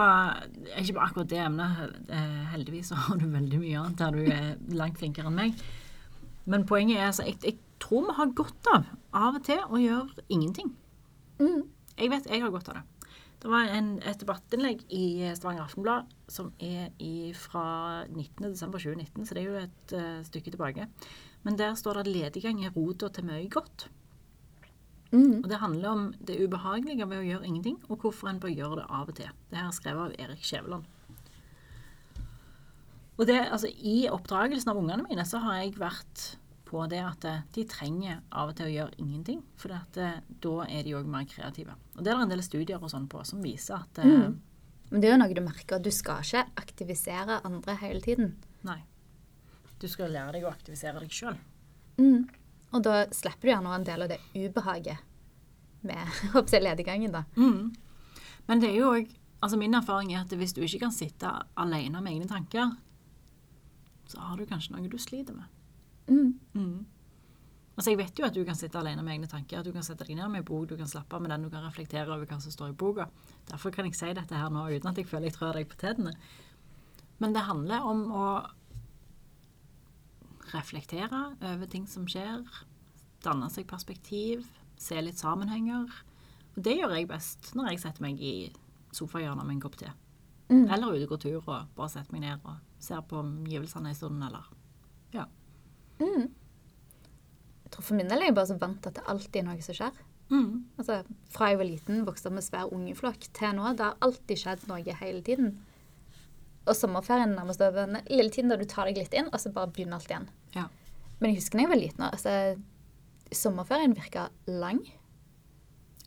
Ikke 0.78 0.94
på 1.00 1.02
akkurat 1.08 1.30
det 1.32 1.40
emnet. 1.42 1.96
eh, 2.14 2.44
Heldigvis 2.52 2.92
så 2.92 3.00
har 3.08 3.18
du 3.18 3.26
veldig 3.26 3.62
mye 3.64 3.80
annet 3.82 3.98
der 4.04 4.12
du 4.14 4.30
er 4.30 4.78
langt 4.78 5.00
flinkere 5.02 5.32
enn 5.32 5.40
meg. 5.40 5.64
Men 6.46 6.68
poenget 6.70 7.00
er 7.00 7.08
altså, 7.08 7.26
jeg, 7.26 7.40
jeg 7.44 7.58
tror 7.82 8.06
vi 8.12 8.18
har 8.20 8.36
godt 8.38 8.70
av 8.76 8.86
av 9.16 9.40
og 9.40 9.44
til 9.48 9.58
å 9.66 9.82
gjøre 9.82 10.28
ingenting. 10.30 10.70
Mm. 11.42 11.64
Jeg 11.98 12.12
vet 12.14 12.30
jeg 12.30 12.44
har 12.44 12.54
godt 12.54 12.70
av 12.70 12.78
det. 12.78 12.84
Det 13.40 13.48
var 13.48 13.70
en, 13.72 13.94
et 14.04 14.20
debattinnlegg 14.20 14.82
i 14.92 15.30
Stavanger 15.38 15.64
Aftenblad 15.64 16.10
som 16.28 16.50
er 16.60 16.90
i, 17.00 17.32
fra 17.38 18.04
19.12.2019, 18.12 19.24
så 19.24 19.36
det 19.38 19.44
er 19.44 19.48
jo 19.48 19.62
et 19.62 19.94
uh, 19.96 20.20
stykke 20.28 20.52
tilbake. 20.52 20.90
Men 21.48 21.56
der 21.60 21.78
står 21.80 22.00
det 22.00 22.04
at 22.04 22.12
lediggang 22.12 22.60
er 22.66 22.76
rota 22.76 23.08
til 23.16 23.30
mye 23.30 23.48
godt. 23.52 23.88
Mm. 25.14 25.40
Og 25.40 25.48
det 25.50 25.62
handler 25.64 25.90
om 25.90 26.04
det 26.20 26.38
ubehagelige 26.44 27.08
ved 27.08 27.22
å 27.22 27.28
gjøre 27.30 27.48
ingenting, 27.48 27.80
og 27.88 28.04
hvorfor 28.04 28.30
en 28.30 28.42
bør 28.44 28.52
gjøre 28.54 28.82
det 28.82 28.90
av 28.90 29.10
og 29.10 29.18
til. 29.18 29.32
Det 29.50 29.58
her 29.58 29.70
er 29.72 29.78
skrevet 29.78 30.06
av 30.06 30.28
Erik 30.28 30.44
Skjæveland. 30.46 30.96
Og 33.20 33.28
det, 33.28 33.40
altså, 33.48 33.68
I 33.68 34.08
oppdragelsen 34.12 34.72
av 34.72 34.80
ungene 34.80 35.08
mine 35.08 35.26
så 35.28 35.42
har 35.44 35.64
jeg 35.64 35.80
vært 35.80 36.28
på 36.70 36.84
det 36.92 37.00
at 37.02 37.26
eh, 37.26 37.42
de 37.56 37.66
trenger 37.70 38.20
av 38.30 38.52
og 38.52 38.58
til 38.60 38.70
å 38.70 38.74
gjøre 38.74 39.00
ingenting, 39.02 39.42
for 39.60 39.74
at, 39.74 39.98
eh, 39.98 40.20
da 40.44 40.56
er 40.68 40.86
de 40.86 40.96
òg 41.00 41.10
mer 41.10 41.26
kreative. 41.30 41.74
Og 41.98 42.04
Det 42.04 42.12
er 42.12 42.20
det 42.20 42.28
en 42.28 42.36
del 42.36 42.46
studier 42.46 42.84
og 42.84 42.92
sånn 42.94 43.10
på 43.10 43.24
som 43.26 43.42
viser 43.44 43.80
at 43.82 44.04
eh, 44.04 44.14
Mm. 44.20 44.38
Men 44.90 45.02
det 45.02 45.08
er 45.08 45.12
jo 45.14 45.18
noe 45.22 45.34
du 45.38 45.42
merker, 45.46 45.78
du 45.78 45.92
skal 45.94 46.24
ikke 46.26 46.48
aktivisere 46.58 47.44
andre 47.46 47.76
hele 47.78 48.02
tiden. 48.02 48.32
Nei. 48.66 48.80
Du 49.78 49.86
skal 49.88 50.10
lære 50.10 50.34
deg 50.34 50.48
å 50.48 50.50
aktivisere 50.50 51.04
deg 51.04 51.14
sjøl. 51.14 51.38
Mm. 52.02 52.26
Og 52.74 52.82
da 52.86 53.04
slipper 53.14 53.46
du 53.46 53.52
gjerne 53.52 53.76
en 53.76 53.86
del 53.86 54.06
av 54.06 54.10
det 54.10 54.18
ubehaget 54.34 54.98
med 55.86 56.18
håper 56.34 56.66
lediggangen, 56.66 57.14
da. 57.14 57.24
Mm. 57.38 57.70
Men 58.50 58.64
det 58.64 58.74
er 58.74 58.80
jo 58.82 58.94
òg 58.98 59.16
Altså 59.40 59.56
min 59.56 59.72
erfaring 59.72 60.10
er 60.12 60.26
at 60.26 60.34
hvis 60.36 60.52
du 60.52 60.58
ikke 60.66 60.82
kan 60.82 60.92
sitte 60.92 61.30
alene 61.56 62.02
med 62.04 62.12
egne 62.12 62.26
tanker, 62.28 62.74
så 64.12 64.20
har 64.20 64.36
du 64.36 64.44
kanskje 64.44 64.74
noe 64.74 64.90
du 64.92 64.98
sliter 65.00 65.32
med. 65.32 65.48
Mm. 66.10 66.34
Mm. 66.54 66.86
Altså 67.80 67.94
Jeg 67.94 68.00
vet 68.02 68.20
jo 68.20 68.26
at 68.28 68.36
du 68.36 68.42
kan 68.44 68.58
sitte 68.60 68.76
alene 68.76 69.04
med 69.06 69.14
egne 69.14 69.28
tanker. 69.32 69.62
At 69.62 69.68
du 69.68 69.72
kan 69.72 69.86
sette 69.88 70.04
deg 70.04 70.18
ned 70.18 70.28
med 70.34 70.42
en 70.42 70.48
bok, 70.50 70.68
du 70.68 70.76
kan 70.76 70.90
slappe 70.90 71.16
av 71.16 71.24
med 71.24 71.32
den, 71.32 71.46
du 71.48 71.54
kan 71.54 71.64
reflektere 71.64 72.12
over 72.12 72.28
hva 72.28 72.40
som 72.44 72.52
står 72.52 72.74
i 72.74 72.78
boka. 72.82 73.06
Derfor 73.48 73.72
kan 73.72 73.88
jeg 73.88 73.96
si 73.96 74.10
dette 74.18 74.36
her 74.36 74.52
nå 74.52 74.66
uten 74.68 74.92
at 74.92 75.00
jeg 75.00 75.08
føler 75.08 75.30
jeg 75.30 75.38
trør 75.38 75.56
deg 75.56 75.70
på 75.72 75.80
tærne. 75.80 76.12
Men 77.24 77.36
det 77.36 77.46
handler 77.48 77.88
om 77.88 78.04
å 78.12 78.26
reflektere 80.52 81.22
over 81.40 81.72
ting 81.72 81.88
som 81.88 82.08
skjer. 82.10 82.44
Danne 83.24 83.50
seg 83.54 83.68
perspektiv. 83.70 84.44
Se 84.80 85.00
litt 85.04 85.20
sammenhenger. 85.20 85.88
Og 86.56 86.64
det 86.66 86.78
gjør 86.80 86.96
jeg 86.98 87.10
best 87.10 87.54
når 87.56 87.74
jeg 87.74 87.84
setter 87.86 88.04
meg 88.04 88.20
i 88.20 88.36
sofahjørnet 88.96 89.46
med 89.46 89.58
en 89.58 89.64
kopp 89.64 89.80
te. 89.80 89.92
Mm. 90.50 90.66
Eller 90.68 90.96
ute 90.96 91.10
går 91.12 91.22
tur 91.22 91.38
og 91.40 91.76
bare 91.78 91.92
setter 91.94 92.16
meg 92.16 92.26
ned 92.26 92.48
og 92.48 92.58
ser 92.82 93.04
på 93.06 93.20
omgivelsene 93.22 93.92
en 93.92 93.96
stund, 93.96 94.24
eller 94.24 94.48
Ja. 95.14 95.26
Mm. 96.00 96.30
Jeg 97.64 97.74
tror 97.74 97.86
for 97.86 98.00
min 98.00 98.10
del 98.10 98.24
er 98.24 98.32
jeg 98.32 98.38
bare 98.38 98.50
så 98.50 98.60
vant 98.60 98.80
til 98.82 98.92
at 98.92 99.00
det 99.00 99.10
alltid 99.12 99.42
er 99.42 99.48
noe 99.50 99.66
som 99.66 99.78
skjer. 99.78 99.98
Mm. 100.30 100.52
Altså, 100.78 101.00
Fra 101.34 101.50
jeg 101.50 101.60
var 101.60 101.70
liten, 101.70 102.06
vokste 102.08 102.30
opp 102.30 102.38
med 102.38 102.46
svær 102.46 102.74
ungeflokk, 102.74 103.28
til 103.34 103.56
nå. 103.58 103.74
Det 103.78 103.86
har 103.86 104.00
alltid 104.06 104.42
skjedd 104.44 104.68
noe 104.70 104.98
hele 105.02 105.22
tiden. 105.26 105.56
Og 106.70 106.76
sommerferien 106.78 107.32
er 107.32 107.40
nærmest 107.40 107.62
over 107.66 107.88
den 107.88 108.04
lille 108.12 108.34
tiden 108.34 108.52
da 108.52 108.58
du 108.60 108.66
tar 108.70 108.90
deg 108.90 109.00
litt 109.00 109.16
inn, 109.18 109.32
og 109.32 109.42
så 109.42 109.52
bare 109.54 109.72
begynner 109.74 109.98
alt 109.98 110.12
igjen. 110.12 110.28
Ja. 110.56 110.68
Men 111.20 111.32
jeg 111.32 111.42
husker 111.42 111.60
da 111.60 111.66
jeg 111.66 111.74
var 111.74 111.82
liten, 111.82 112.06
altså, 112.10 112.36
sommerferien 113.36 113.96
virka 113.98 114.30
lang. 114.48 114.84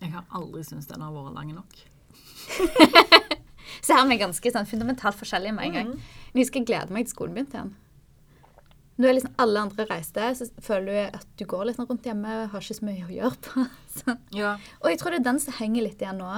Jeg 0.02 0.14
har 0.14 0.26
aldri 0.34 0.64
syntes 0.66 0.90
den 0.90 1.02
har 1.02 1.14
vært 1.14 1.36
lang 1.38 1.54
nok. 1.54 1.78
Så 3.82 3.94
her 3.94 4.04
er 4.04 4.10
vi 4.10 4.18
ganske 4.20 4.50
sånn, 4.54 4.68
fundamentalt 4.68 5.16
forskjellige 5.18 5.54
med 5.56 5.68
en 5.68 5.76
gang. 5.76 5.92
Men 5.94 6.40
jeg 6.40 6.46
husker 6.46 6.60
jeg 6.60 6.68
gleder 6.70 6.94
meg 6.94 7.06
til 7.06 7.14
skolen 7.14 7.36
begynte 7.36 7.58
igjen. 7.58 7.72
Når 9.02 9.16
liksom 9.16 9.34
alle 9.42 9.62
andre 9.66 9.86
reiste, 9.88 10.26
så 10.38 10.46
føler 10.62 10.88
du 10.92 11.18
at 11.18 11.28
du 11.40 11.44
går 11.50 11.66
litt 11.66 11.78
sånn 11.78 11.88
rundt 11.88 12.06
hjemme 12.06 12.32
og 12.42 12.52
har 12.52 12.64
ikke 12.64 12.76
så 12.78 12.86
mye 12.86 13.06
å 13.06 13.12
gjøre 13.12 13.38
på. 13.48 13.64
Så. 13.98 14.14
Ja. 14.36 14.54
Og 14.80 14.88
jeg 14.92 15.00
tror 15.00 15.12
det 15.12 15.20
er 15.22 15.28
den 15.30 15.40
som 15.42 15.56
henger 15.58 15.84
litt 15.88 16.02
igjen 16.02 16.20
nå. 16.22 16.28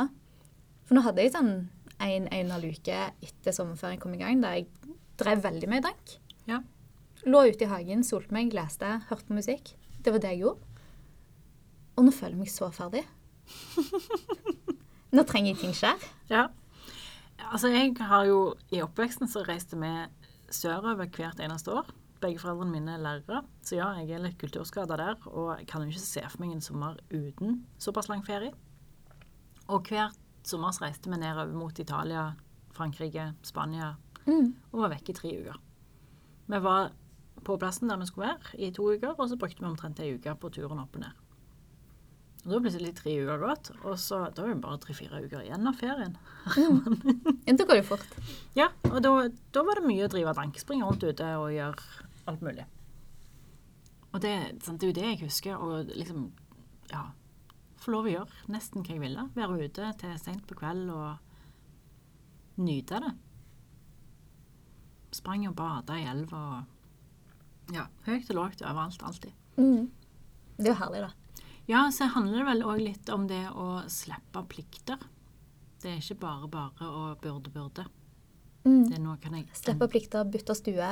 For 0.88 0.97
nå 0.97 1.02
hadde 1.04 1.23
jeg 1.23 1.35
sånn 1.35 1.52
en, 1.54 1.68
en 2.00 2.26
og 2.26 2.38
en 2.38 2.52
halv 2.56 2.76
uke 2.78 3.00
etter 3.25 3.54
sommerferien 3.54 4.00
kom 4.02 4.14
i 4.16 4.21
gang, 4.23 4.40
der 4.42 4.59
jeg 4.59 4.94
drev 5.21 5.44
veldig 5.44 5.71
mye 5.71 5.85
dank. 5.85 6.16
Ja. 6.50 6.62
Lå 7.28 7.44
ute 7.50 7.66
i 7.66 7.71
hagen, 7.71 8.02
solte 8.06 8.35
meg, 8.35 8.52
leste, 8.56 8.97
hørte 9.11 9.28
på 9.28 9.38
musikk. 9.38 9.75
Det 10.04 10.12
var 10.12 10.25
det 10.25 10.35
jeg 10.35 10.44
gjorde. 10.44 10.73
Og 11.94 12.09
nå 12.09 12.12
føler 12.12 12.35
jeg 12.35 12.42
meg 12.42 12.52
så 12.52 12.71
ferdig. 12.75 13.04
Nå 15.14 15.23
trenger 15.28 15.52
jeg 15.52 15.61
ting 15.61 15.75
skjer. 15.76 16.06
ja. 16.33 16.49
Altså, 17.44 17.68
jeg 17.68 17.92
har 17.99 18.25
jo 18.28 18.54
I 18.73 18.80
oppveksten 18.85 19.28
så 19.28 19.42
reiste 19.44 19.76
vi 19.76 19.90
sørover 20.54 21.11
hvert 21.12 21.40
eneste 21.42 21.73
år. 21.75 21.88
Begge 22.25 22.40
foreldrene 22.40 22.73
mine 22.73 22.95
er 22.97 23.02
lærere, 23.04 23.43
så 23.62 23.76
ja, 23.76 23.88
jeg 24.00 24.14
er 24.16 24.23
litt 24.25 24.38
kulturskada 24.40 24.97
der. 24.97 25.19
Og 25.28 25.50
jeg 25.59 25.66
kan 25.69 25.85
jo 25.85 25.93
ikke 25.93 26.00
se 26.07 26.23
for 26.25 26.40
meg 26.40 26.54
en 26.57 26.64
sommer 26.64 26.97
uten 27.12 27.59
såpass 27.85 28.09
lang 28.09 28.25
ferie. 28.25 28.54
Og 29.69 29.85
hvert 29.90 30.16
sommer 30.45 30.73
så 30.76 30.87
reiste 30.87 31.11
vi 31.12 31.19
nedover 31.21 31.52
mot 31.57 31.78
Italia, 31.81 32.31
Frankrike, 32.76 33.31
Spania 33.47 33.95
Mm. 34.25 34.54
og 34.73 34.78
var 34.81 34.88
vekk 34.95 35.11
i 35.11 35.14
tre 35.19 35.31
uker. 35.43 35.57
Vi 36.49 36.59
var 36.64 36.93
på 37.45 37.59
plassen 37.61 37.90
der 37.90 37.99
vi 38.00 38.07
skulle 38.09 38.31
være 38.31 38.57
i 38.57 38.71
to 38.73 38.87
uker, 38.95 39.12
og 39.21 39.28
så 39.28 39.37
brukte 39.37 39.61
vi 39.61 39.69
omtrent 39.69 40.00
ei 40.00 40.14
uke 40.16 40.33
på 40.40 40.49
turen 40.54 40.81
opp 40.81 40.97
og 40.97 41.02
ned. 41.02 41.12
Og 42.47 42.50
Da 42.54 42.59
ble 42.61 42.71
det 42.73 42.81
litt 42.81 42.97
tre 43.02 43.12
uker 43.21 43.38
gått, 43.43 43.71
og 43.85 43.99
så, 44.00 44.23
da 44.33 44.47
er 44.47 44.54
det 44.54 44.62
bare 44.64 44.78
tre-fire 44.81 45.21
uker 45.26 45.45
igjen 45.45 45.69
av 45.69 45.76
ferien. 45.76 46.16
Ja, 46.57 47.52
da 47.52 47.64
går 47.69 47.75
det 47.83 47.85
fort. 47.88 48.16
Ja, 48.61 48.71
og 48.88 49.02
da, 49.04 49.12
da 49.52 49.62
var 49.64 49.76
det 49.81 49.85
mye 49.90 50.07
å 50.09 50.11
drive 50.12 50.33
dankespring 50.40 50.81
rundt 50.85 51.04
ute 51.04 51.28
og 51.37 51.52
gjøre 51.52 52.09
alt 52.31 52.45
mulig. 52.45 52.64
Og 54.14 54.23
det, 54.23 54.35
sant, 54.62 54.78
det 54.81 54.87
er 54.87 54.93
jo 54.93 54.97
det 54.99 55.07
jeg 55.09 55.23
husker, 55.25 55.59
og 55.59 55.90
liksom, 55.90 56.28
ja, 56.93 57.09
få 57.83 57.95
lov 57.95 58.09
å 58.09 58.12
gjøre 58.12 58.52
nesten 58.54 58.85
hva 58.85 58.95
jeg 58.95 59.02
ville. 59.02 59.26
Være 59.35 59.66
ute 59.66 59.90
til 60.00 60.14
sent 60.23 60.45
på 60.49 60.57
kveld 60.59 60.93
og 60.95 62.62
nyte 62.62 63.00
det. 63.02 63.11
Sprang 65.14 65.49
og 65.50 65.57
bada 65.59 65.99
i 65.99 66.07
elva 66.11 66.45
og 66.54 67.75
ja, 67.75 67.88
høyt 68.07 68.31
og 68.31 68.38
lågt 68.38 68.62
overalt, 68.62 69.02
alltid. 69.02 69.35
Mm. 69.57 69.90
Det 70.59 70.69
er 70.69 70.73
jo 70.75 70.78
herlig, 70.83 71.04
da. 71.09 71.43
Ja, 71.66 71.81
så 71.95 72.11
handler 72.12 72.43
det 72.43 72.49
vel 72.50 72.64
òg 72.69 72.81
litt 72.83 73.11
om 73.14 73.26
det 73.28 73.43
å 73.57 73.83
slippe 73.90 74.43
plikter. 74.52 75.00
Det 75.81 75.95
er 75.95 76.00
ikke 76.00 76.21
bare 76.26 76.49
bare 76.52 76.88
å 76.88 77.04
burde, 77.21 77.52
burde. 77.52 77.87
Mm. 78.64 78.85
Det 78.88 78.99
er 78.99 79.02
nå 79.04 79.16
kan 79.21 79.37
jeg 79.37 79.49
Slippe 79.57 79.88
plikter, 79.93 80.25
bytte 80.28 80.57
stue, 80.57 80.90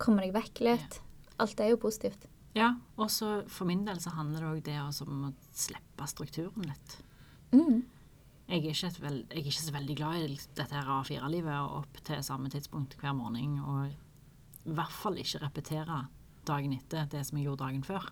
komme 0.00 0.24
deg 0.24 0.34
vekk 0.36 0.64
litt. 0.66 0.98
Alt 1.42 1.60
er 1.62 1.72
jo 1.72 1.80
positivt. 1.82 2.26
Ja, 2.56 2.72
og 2.98 3.10
så 3.12 3.42
for 3.52 3.68
min 3.68 3.84
del 3.86 4.00
så 4.02 4.14
handler 4.16 4.42
det 4.42 4.48
òg 4.48 4.64
det 4.66 5.04
om 5.04 5.28
å 5.28 5.32
slippe 5.54 6.08
strukturen 6.10 6.66
litt. 6.66 6.98
Mm. 7.52 7.84
Jeg 8.48 8.62
er, 8.62 8.70
ikke 8.72 8.88
et 8.88 9.00
vel, 9.02 9.18
jeg 9.28 9.42
er 9.42 9.50
ikke 9.50 9.60
så 9.60 9.74
veldig 9.74 9.96
glad 9.98 10.22
i 10.24 10.36
dette 10.56 10.72
her 10.72 10.88
A4-livet 10.88 11.52
og 11.52 11.82
opp 11.82 11.98
til 12.06 12.22
samme 12.24 12.48
tidspunkt 12.52 12.96
hver 13.00 13.12
morgen. 13.16 13.58
Og 13.60 14.70
i 14.70 14.76
hvert 14.78 14.94
fall 14.94 15.20
ikke 15.20 15.42
repetere 15.42 16.06
dagen 16.48 16.72
etter 16.72 17.10
det 17.12 17.26
som 17.28 17.38
jeg 17.38 17.48
gjorde 17.48 17.66
dagen 17.66 17.84
før. 17.84 18.08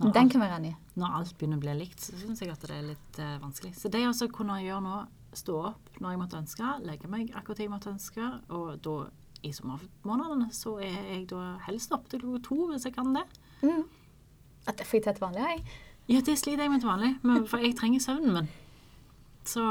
Når, 0.00 0.14
Den 0.14 0.22
alt, 0.22 0.32
kan 0.32 0.40
være 0.40 0.56
enig. 0.62 0.74
når 0.96 1.16
alt 1.18 1.34
begynner 1.36 1.60
å 1.60 1.64
bli 1.66 1.72
likt, 1.82 2.00
så 2.00 2.16
syns 2.16 2.40
jeg 2.40 2.48
at 2.54 2.62
det 2.64 2.72
er 2.72 2.86
litt 2.86 3.18
uh, 3.20 3.34
vanskelig. 3.42 3.74
Så 3.76 3.90
det 3.92 4.00
å 4.08 4.28
kunne 4.32 4.56
gjøre 4.62 4.84
nå, 4.86 5.00
stå 5.36 5.56
opp 5.68 6.00
når 6.00 6.14
jeg 6.14 6.20
måtte 6.22 6.38
ønske, 6.40 6.70
legge 6.88 7.10
meg 7.12 7.34
akkurat 7.36 7.60
jeg 7.60 7.70
måtte 7.70 7.92
ønske, 7.92 8.30
og 8.48 8.80
da 8.80 8.94
i 9.42 9.52
sommermånedene 9.56 10.48
så 10.52 10.74
er 10.84 10.96
jeg 11.14 11.26
da 11.30 11.56
helst 11.66 11.92
oppe 11.96 12.10
til 12.12 12.20
klokka 12.20 12.40
to 12.48 12.58
hvis 12.70 12.84
jeg 12.88 12.94
kan 12.96 13.14
det. 13.16 13.22
Mm. 13.62 13.84
At 14.68 14.76
det 14.78 14.86
får 14.86 14.98
jeg 14.98 15.02
til 15.06 15.12
et 15.14 15.20
vanlig, 15.22 15.44
jeg. 15.48 15.62
Ja, 16.10 16.20
det 16.26 16.38
sliter 16.38 16.64
jeg 16.66 16.70
med 16.72 16.80
til 16.82 16.90
vanlig, 16.90 17.12
men, 17.22 17.46
for 17.50 17.58
jeg 17.64 17.76
trenger 17.78 18.00
søvnen 18.04 18.34
min. 18.36 18.48
Så 19.44 19.62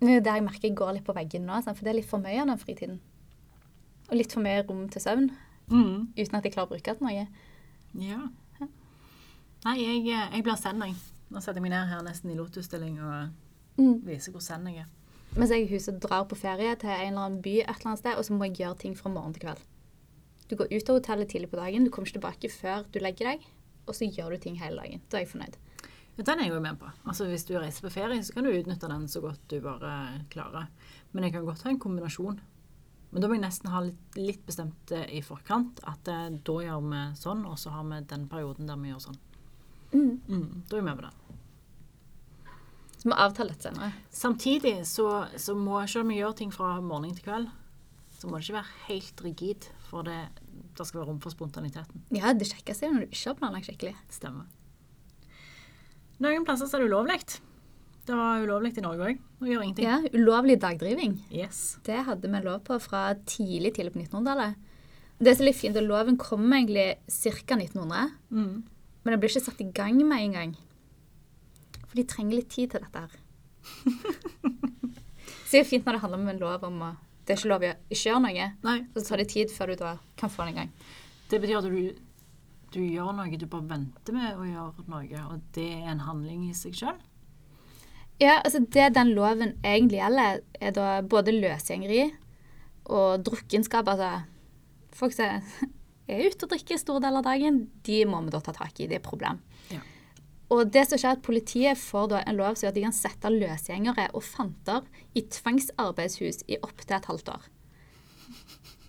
Det 0.00 0.10
er 0.16 0.20
der 0.24 0.34
jeg 0.40 0.44
merker 0.44 0.68
jeg 0.68 0.76
går 0.76 0.92
litt 0.96 1.04
på 1.06 1.14
veggen 1.16 1.44
nå, 1.48 1.60
for 1.64 1.84
det 1.84 1.92
er 1.92 1.98
litt 2.00 2.08
for 2.08 2.18
mye 2.24 2.40
av 2.42 2.48
den 2.52 2.58
fritiden. 2.60 3.00
Og 4.10 4.16
litt 4.18 4.32
for 4.32 4.44
mye 4.44 4.64
rom 4.68 4.88
til 4.92 5.00
søvn, 5.00 5.30
mm, 5.68 6.12
uten 6.18 6.36
at 6.38 6.44
jeg 6.44 6.52
klarer 6.52 6.68
å 6.68 6.72
bruke 6.74 6.84
det 6.84 6.98
til 6.98 7.06
noe. 7.06 7.26
Ja. 8.00 8.20
Nei, 9.64 9.78
jeg, 9.80 10.02
jeg 10.12 10.42
blir 10.44 10.58
zen, 10.60 10.82
jeg. 10.84 10.96
Nå 11.32 11.40
setter 11.40 11.56
jeg 11.56 11.64
meg 11.64 11.72
ned 11.72 11.88
her 11.88 12.02
nesten 12.04 12.30
i 12.32 12.36
lotusstilling 12.36 12.98
og 13.00 13.40
Mm. 13.74 14.04
viser 14.06 14.30
hvor 14.30 14.42
zen 14.44 14.66
jeg 14.70 14.84
er. 14.84 14.90
Mens 15.34 15.50
jeg 15.50 15.64
i 15.64 15.70
huset 15.72 15.96
drar 15.98 16.28
på 16.30 16.36
ferie 16.38 16.76
til 16.78 16.92
en 16.92 17.08
eller 17.08 17.24
annen 17.24 17.40
by 17.42 17.56
et 17.64 17.70
eller 17.72 17.90
annet 17.90 18.02
sted, 18.04 18.14
og 18.14 18.26
så 18.26 18.36
må 18.36 18.46
jeg 18.46 18.60
gjøre 18.60 18.78
ting 18.84 18.92
fra 18.94 19.10
morgen 19.10 19.34
til 19.34 19.42
kveld. 19.42 19.62
Du 20.46 20.54
går 20.60 20.70
ut 20.70 20.90
av 20.92 20.98
hotellet 21.00 21.32
tidlig 21.32 21.50
på 21.50 21.58
dagen, 21.58 21.86
du 21.86 21.90
kommer 21.90 22.06
ikke 22.06 22.20
tilbake 22.20 22.50
før 22.52 22.84
du 22.94 23.00
legger 23.02 23.32
deg, 23.32 23.46
og 23.88 23.96
så 23.98 24.06
gjør 24.06 24.36
du 24.36 24.44
ting 24.44 24.60
hele 24.60 24.78
dagen. 24.78 25.02
Da 25.10 25.18
er 25.18 25.24
jeg 25.24 25.32
fornøyd. 25.32 25.58
Den 26.20 26.38
er 26.38 26.46
jeg 26.46 26.54
jo 26.54 26.60
med 26.62 26.78
på. 26.78 26.90
Altså, 27.02 27.26
Hvis 27.26 27.46
du 27.48 27.56
reiser 27.58 27.82
på 27.82 27.90
ferie, 27.90 28.22
så 28.22 28.36
kan 28.36 28.46
du 28.46 28.52
utnytte 28.52 28.90
den 28.90 29.08
så 29.10 29.24
godt 29.24 29.42
du 29.50 29.58
bare 29.64 30.22
klarer. 30.30 30.68
Men 31.10 31.26
jeg 31.26 31.34
kan 31.34 31.48
godt 31.48 31.64
ha 31.66 31.72
en 31.72 31.82
kombinasjon. 31.82 32.38
Men 33.10 33.22
da 33.22 33.26
må 33.26 33.34
jeg 33.34 33.42
nesten 33.42 33.70
ha 33.70 33.82
litt, 33.82 34.18
litt 34.18 34.46
bestemt 34.46 34.78
det 34.90 35.04
i 35.14 35.22
forkant 35.22 35.82
at 35.90 36.08
eh, 36.10 36.30
da 36.46 36.56
gjør 36.62 36.86
vi 36.86 37.02
sånn, 37.18 37.44
og 37.46 37.58
så 37.58 37.74
har 37.74 37.86
vi 37.90 38.00
den 38.10 38.28
perioden 38.30 38.70
der 38.70 38.78
vi 38.78 38.90
gjør 38.90 39.02
sånn. 39.08 39.20
Mm. 39.94 40.14
Mm, 40.26 40.48
da 40.68 40.76
er 40.76 40.80
jeg 40.80 40.86
med 40.86 40.98
på 40.98 41.06
det. 41.08 41.12
Så 43.04 43.10
vi 43.10 43.12
må 43.12 43.16
avtale 43.20 43.52
dette 43.52 43.68
senere. 43.68 43.90
Samtidig 44.16 44.72
så, 44.88 45.26
så 45.36 45.52
må 45.54 45.82
selv 45.86 46.06
om 46.06 46.12
vi 46.14 46.22
gjør 46.22 46.32
ting 46.38 46.50
fra 46.54 46.70
morgen 46.80 47.12
til 47.12 47.26
kveld, 47.26 47.50
så 48.16 48.30
må 48.30 48.38
det 48.38 48.46
ikke 48.46 48.56
være 48.56 48.76
helt 48.88 49.20
rigid, 49.26 49.66
for 49.90 50.06
det, 50.08 50.16
det 50.78 50.86
skal 50.88 51.02
være 51.02 51.10
rom 51.10 51.18
for 51.20 51.34
spontaniteten. 51.34 52.00
Ja, 52.16 52.32
det 52.32 52.48
kjekkeste 52.48 52.86
er 52.88 52.94
når 52.94 53.04
du 53.04 53.12
ikke 53.12 53.28
har 53.34 53.36
planlagt 53.42 53.68
skikkelig. 53.68 53.92
Stemmer. 54.14 54.48
Noen 56.24 56.46
plasser 56.46 56.70
så 56.70 56.78
er 56.78 56.84
det 56.86 56.88
ulovlig. 56.92 57.18
Det 58.04 58.16
var 58.16 58.42
ulovlig 58.44 58.72
i 58.78 58.84
Norge 58.84 59.06
òg 59.10 59.20
å 59.44 59.48
gjøre 59.48 59.64
ingenting. 59.66 59.86
Ja, 59.88 59.98
Ulovlig 60.16 60.58
dagdriving. 60.62 61.18
Yes. 61.32 61.78
Det 61.84 62.02
hadde 62.08 62.28
vi 62.32 62.40
lov 62.44 62.62
på 62.66 62.76
fra 62.80 63.06
tidlig 63.28 63.74
tidlig 63.76 63.94
på 63.94 64.02
1900-tallet. 64.02 64.56
Det 65.24 65.32
som 65.36 65.44
er 65.44 65.50
litt 65.50 65.60
fint, 65.60 65.76
at 65.78 65.86
loven 65.86 66.16
kom 66.20 66.44
egentlig 66.52 66.88
ca. 67.06 67.56
1900, 67.60 68.10
Mm. 68.30 68.62
men 69.04 69.12
det 69.12 69.20
ble 69.20 69.28
ikke 69.30 69.44
satt 69.44 69.60
i 69.60 69.70
gang 69.76 70.00
med 70.08 70.20
en 70.24 70.32
gang. 70.38 70.54
For 71.94 72.00
de 72.00 72.10
trenger 72.10 72.40
litt 72.40 72.48
tid 72.50 72.72
til 72.72 72.82
dette 72.82 73.02
her. 73.04 73.12
Så 75.46 75.52
det 75.52 75.60
er 75.60 75.68
fint 75.68 75.84
når 75.86 75.94
det 75.94 76.00
handler 76.02 76.18
om 76.18 76.30
en 76.32 76.40
lov 76.40 76.64
om 76.66 76.80
å 76.82 76.88
Det 77.22 77.36
er 77.36 77.38
ikke 77.38 77.50
lov 77.52 77.62
å 77.62 77.68
ikke 77.94 78.08
gjøre 78.08 78.22
noe. 78.24 78.46
Nei, 78.66 78.74
så 78.92 79.02
tar 79.06 79.20
det 79.22 79.28
tid 79.30 79.52
før 79.54 79.70
du 79.70 79.78
da 79.80 79.92
kan 80.18 80.32
få 80.32 80.42
den 80.42 80.50
i 80.50 80.56
gang. 80.58 80.72
det 81.30 81.38
betyr 81.40 81.60
at 81.60 81.68
du, 81.70 81.94
du 82.74 82.80
gjør 82.82 83.14
noe, 83.14 83.38
du 83.38 83.46
bare 83.46 83.68
venter 83.70 84.12
med 84.12 84.34
å 84.34 84.44
gjøre 84.44 84.84
noe, 84.90 85.22
og 85.30 85.46
det 85.54 85.68
er 85.78 85.92
en 85.94 86.02
handling 86.04 86.42
i 86.50 86.56
seg 86.58 86.74
sjøl. 86.76 86.98
Ja, 88.18 88.40
altså 88.40 88.64
Det 88.66 88.90
den 88.98 89.14
loven 89.14 89.54
egentlig 89.62 90.02
gjelder, 90.02 90.42
er 90.60 90.74
da 90.74 90.90
både 91.00 91.38
løsgjengeri 91.38 92.10
og 92.90 93.22
drukkenskap. 93.24 93.88
Altså 93.94 94.26
folk 94.98 95.14
som 95.14 95.38
er 96.10 96.26
ute 96.26 96.44
og 96.44 96.50
drikker 96.50 96.82
store 96.82 97.06
deler 97.06 97.22
av 97.22 97.30
dagen, 97.30 97.68
de 97.86 98.02
må 98.10 98.26
vi 98.26 98.34
da 98.34 98.42
ta 98.42 98.58
tak 98.58 98.82
i. 98.82 98.90
Det 98.90 98.98
er 98.98 99.04
et 99.04 99.06
problem. 99.06 99.38
Og 100.52 100.68
det 100.70 100.84
som 100.88 101.00
skjer 101.00 101.14
er 101.14 101.18
at 101.18 101.24
Politiet 101.24 101.80
får 101.80 102.08
da 102.12 102.20
en 102.22 102.36
lov 102.36 102.54
som 102.54 102.66
gjør 102.66 102.74
at 102.74 102.78
de 102.78 102.84
kan 102.84 102.96
sette 102.96 103.32
løsgjengere 103.32 104.08
og 104.12 104.24
fanter 104.26 104.84
i 105.16 105.24
tvangsarbeidshus 105.32 106.42
i 106.52 106.58
opptil 106.60 106.98
et 106.98 107.08
halvt 107.10 107.30
år. 107.32 107.46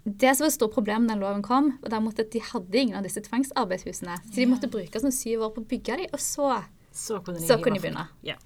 Det 0.05 0.35
som 0.35 0.45
var 0.45 0.51
et 0.51 0.57
stort 0.59 0.75
problem 0.75 1.07
da 1.09 1.15
loven 1.17 1.41
kom, 1.45 1.71
var 1.81 1.95
at 2.11 2.27
de 2.33 2.41
hadde 2.51 2.77
ingen 2.77 2.99
av 2.99 3.07
disse 3.07 3.23
tvangsarbeidshusene. 3.25 4.19
Så 4.27 4.35
de 4.37 4.49
måtte 4.51 4.69
bruke 4.69 5.01
sånn 5.01 5.15
syv 5.15 5.47
år 5.47 5.53
på 5.55 5.63
å 5.63 5.69
bygge 5.71 6.01
dem, 6.01 6.11
og 6.13 6.21
så 6.21 6.63
Så 6.95 7.19
kunne 7.19 7.39
de, 7.39 7.47
Så 7.47 7.57
kunne 7.59 7.75
de 7.75 7.81
begynne. 7.83 8.07
Ja. 8.23 8.37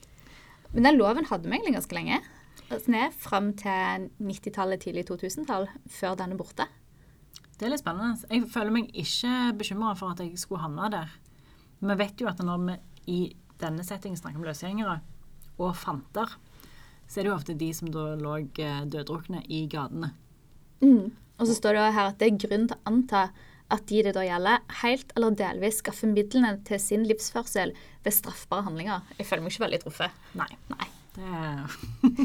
Men 0.71 0.83
den 0.87 0.97
loven 0.97 1.25
hadde 1.25 1.49
vi 1.49 1.57
egentlig 1.57 1.75
ganske 1.75 1.95
lenge. 1.97 2.21
Altså 2.69 2.91
ned 2.93 3.13
fram 3.13 3.53
til 3.57 4.07
90-tallet, 4.21 4.81
tidlig 4.81 5.05
2000-tall, 5.09 5.67
før 5.89 6.15
den 6.15 6.33
er 6.33 6.39
borte. 6.39 6.65
Det 7.59 7.67
er 7.67 7.73
litt 7.73 7.83
spennende. 7.83 8.15
Jeg 8.31 8.47
føler 8.53 8.71
meg 8.71 8.91
ikke 8.95 9.33
bekymra 9.59 9.95
for 9.99 10.15
at 10.15 10.23
jeg 10.23 10.39
skulle 10.39 10.63
havne 10.63 10.89
der. 10.93 11.11
Vi 11.79 11.95
vet 11.99 12.21
jo 12.21 12.27
at 12.31 12.39
når 12.43 12.63
vi 12.65 12.75
i 13.09 13.19
denne 13.59 13.83
settingen 13.85 14.19
snakker 14.19 14.39
om 14.39 14.47
løsgjengere 14.47 14.99
og 15.59 15.75
fanter, 15.75 16.37
så 17.09 17.19
er 17.19 17.25
det 17.25 17.31
jo 17.31 17.37
ofte 17.37 17.57
de 17.57 17.69
som 17.75 17.89
da 17.91 18.11
lå 18.19 18.35
eh, 18.61 18.83
døddrukne 18.87 19.41
i 19.49 19.65
gatene. 19.71 20.13
Og 21.39 21.47
så 21.49 21.55
står 21.57 21.75
det 21.75 21.81
jo 21.81 21.95
her 21.95 22.11
at 22.11 22.19
det 22.21 22.27
er 22.29 22.41
grunn 22.45 22.67
til 22.69 22.77
å 22.77 22.91
anta 22.91 23.29
at 23.69 23.85
de 23.89 24.01
det 24.05 24.15
da 24.17 24.23
gjelder, 24.25 24.63
helt 24.81 25.11
eller 25.15 25.35
delvis 25.37 25.81
skaffer 25.83 26.09
midlene 26.09 26.55
til 26.65 26.79
sin 26.81 27.03
livsførsel 27.05 27.75
ved 28.05 28.15
straffbare 28.15 28.65
handlinger. 28.65 29.03
Jeg 29.19 29.29
føler 29.29 29.45
meg 29.45 29.53
ikke 29.53 29.65
veldig 29.67 29.81
truffet. 29.83 30.23
Nei. 30.39 30.49
Nei. 30.73 30.87
Det 31.13 31.27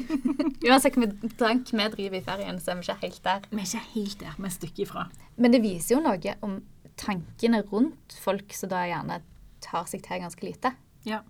Uansett 0.69 0.97
hvor 0.97 1.05
mye 1.05 1.33
drank 1.41 1.73
vi 1.73 1.89
driver 1.97 2.19
i 2.19 2.25
ferien, 2.25 2.61
så 2.61 2.73
er 2.73 2.81
vi 2.81 2.87
ikke 2.87 3.01
helt 3.03 3.21
der. 3.27 3.49
vi 3.51 3.61
er 3.61 3.69
ikke 3.69 3.93
helt 3.93 4.19
der. 4.23 4.39
Vi 4.39 4.47
er 4.47 4.51
et 4.51 4.57
stykke 4.57 4.85
ifra. 4.87 5.07
Men 5.37 5.57
det 5.57 5.61
viser 5.65 5.97
jo 5.97 6.03
noe 6.05 6.37
om 6.47 6.59
tankene 7.01 7.61
rundt 7.73 8.17
folk 8.23 8.55
som 8.57 8.71
da 8.73 8.85
gjerne 8.89 9.21
tar 9.65 9.89
seg 9.91 10.05
til 10.05 10.23
ganske 10.23 10.47
lite. 10.47 10.75
Ja. 11.09 11.23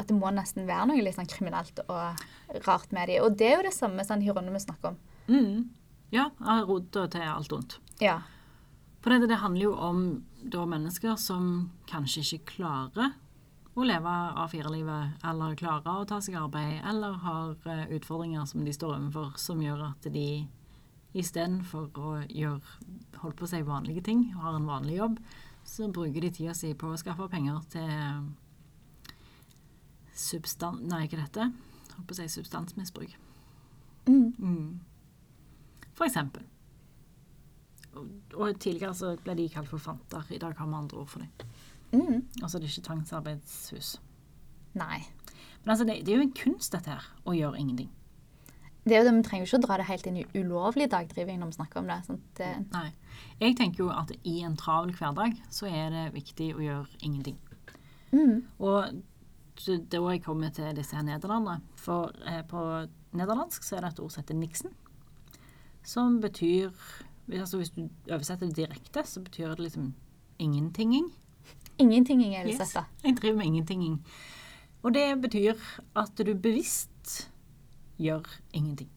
At 0.00 0.08
det 0.08 0.16
må 0.16 0.32
nesten 0.32 0.68
være 0.68 0.88
noe 0.90 1.04
litt 1.04 1.18
sånn 1.18 1.28
kriminelt 1.30 1.82
og 1.86 2.24
rart 2.66 2.92
med 2.96 3.12
dem. 3.12 3.24
Og 3.24 3.36
det 3.38 3.50
er 3.50 3.58
jo 3.58 3.68
det 3.68 3.76
samme 3.76 4.04
som 4.08 4.22
Hieronymus 4.24 4.66
snakker 4.66 4.94
om. 4.94 5.00
Mm. 5.30 5.70
Ja, 6.14 6.30
har 6.40 6.66
rota 6.66 7.06
til 7.12 7.26
alt 7.28 7.52
ondt. 7.54 7.78
Ja. 8.02 8.20
For 9.00 9.12
det, 9.12 9.30
det 9.30 9.40
handler 9.40 9.68
jo 9.68 9.74
om 9.76 10.00
da 10.40 10.64
mennesker 10.68 11.16
som 11.20 11.70
kanskje 11.88 12.24
ikke 12.24 12.56
klarer 12.56 13.12
å 13.78 13.86
leve 13.86 14.12
A4-livet, 14.42 15.20
eller 15.24 15.58
klarer 15.58 16.02
å 16.02 16.06
ta 16.08 16.18
seg 16.22 16.36
arbeid, 16.40 16.80
eller 16.90 17.14
har 17.22 17.52
uh, 17.64 17.84
utfordringer 17.94 18.48
som 18.48 18.64
de 18.66 18.74
står 18.74 18.96
overfor, 18.96 19.36
som 19.40 19.62
gjør 19.62 19.86
at 19.92 20.08
de 20.12 20.46
istedenfor 21.16 21.88
å 21.98 22.16
gjøre 22.28 22.60
holdt 23.22 23.38
på 23.38 23.46
å 23.46 23.50
si 23.50 23.62
vanlige 23.66 24.04
ting, 24.06 24.28
har 24.36 24.56
en 24.56 24.68
vanlig 24.68 24.98
jobb, 24.98 25.16
så 25.70 25.88
bruker 25.92 26.20
de 26.20 26.30
tida 26.34 26.54
si 26.56 26.72
på 26.74 26.90
å 26.90 26.98
skaffe 26.98 27.28
penger 27.30 27.60
til 27.70 27.90
substan... 30.18 30.80
Nei, 30.90 31.04
ikke 31.06 31.20
dette. 31.20 31.46
Holdt 31.94 32.08
på 32.08 32.16
å 32.16 32.18
si 32.18 32.26
substansmisbruk. 32.34 33.14
Mm. 34.08 34.32
Mm. 34.38 34.80
For 35.94 36.08
eksempel. 36.08 36.42
Og, 37.94 38.10
og 38.34 38.58
tidligere 38.62 38.96
så 38.98 39.14
ble 39.22 39.36
de 39.38 39.46
kalt 39.52 39.70
for 39.70 39.82
fanter. 39.82 40.26
I 40.34 40.40
dag 40.42 40.58
har 40.58 40.66
vi 40.66 40.78
andre 40.80 41.04
ord 41.04 41.12
for 41.12 41.22
dem. 41.22 41.54
Mm. 41.92 42.26
Altså 42.42 42.58
det 42.58 42.66
er 42.66 42.74
ikke 42.74 42.88
tvangsarbeidshus. 42.90 43.94
Nei. 44.78 45.00
Men 45.62 45.74
altså, 45.74 45.86
det, 45.86 46.00
det 46.06 46.14
er 46.14 46.20
jo 46.20 46.26
en 46.28 46.38
kunst, 46.42 46.74
dette 46.74 46.94
her, 46.94 47.08
å 47.26 47.36
gjøre 47.36 47.62
ingenting. 47.62 47.90
Det 48.90 49.00
Vi 49.06 49.22
trenger 49.26 49.44
jo 49.44 49.48
ikke 49.48 49.60
å 49.60 49.66
dra 49.66 49.76
det 49.80 49.86
helt 49.88 50.08
inn 50.10 50.18
i 50.20 50.26
ulovlig 50.34 50.88
dagdriving 50.90 51.38
når 51.40 51.52
vi 51.52 51.58
snakker 51.60 51.82
om 51.82 51.90
det. 51.90 52.00
Sant? 52.06 52.42
Nei. 52.74 52.88
Jeg 53.40 53.56
tenker 53.58 53.84
jo 53.84 53.92
at 53.94 54.10
i 54.26 54.40
en 54.46 54.56
travel 54.58 54.92
hverdag 54.96 55.38
så 55.52 55.68
er 55.70 55.94
det 55.94 56.08
viktig 56.16 56.50
å 56.56 56.64
gjøre 56.64 57.00
ingenting. 57.06 57.38
mm. 58.12 58.36
Og 58.58 59.00
da 59.66 60.00
jeg 60.08 60.22
kommer 60.24 60.48
til 60.56 60.72
disse 60.76 60.96
her 60.96 61.04
Nederlandene 61.04 61.60
For 61.76 62.14
eh, 62.24 62.40
på 62.48 62.60
nederlandsk 63.12 63.64
så 63.66 63.76
er 63.76 63.84
det 63.84 63.90
et 63.92 64.00
ord 64.00 64.12
som 64.14 64.22
heter 64.22 64.38
niksen. 64.38 64.70
Som 65.84 66.20
betyr 66.20 66.70
altså 67.30 67.60
Hvis 67.60 67.70
du 67.70 67.88
oversetter 68.10 68.46
det 68.46 68.56
direkte, 68.56 69.04
så 69.04 69.20
betyr 69.20 69.54
det 69.54 69.66
liksom 69.68 69.92
ingentinging. 70.38 71.12
Ingentinging 71.78 72.34
er 72.34 72.44
det 72.44 72.56
Yes. 72.56 72.76
Jeg 73.04 73.16
driver 73.16 73.36
med 73.36 73.46
ingentinging. 73.46 74.00
Og 74.82 74.94
det 74.94 75.20
betyr 75.22 75.54
at 75.96 76.26
du 76.26 76.34
bevisst 76.34 76.90
gjør 78.00 78.26
ingenting. 78.56 78.90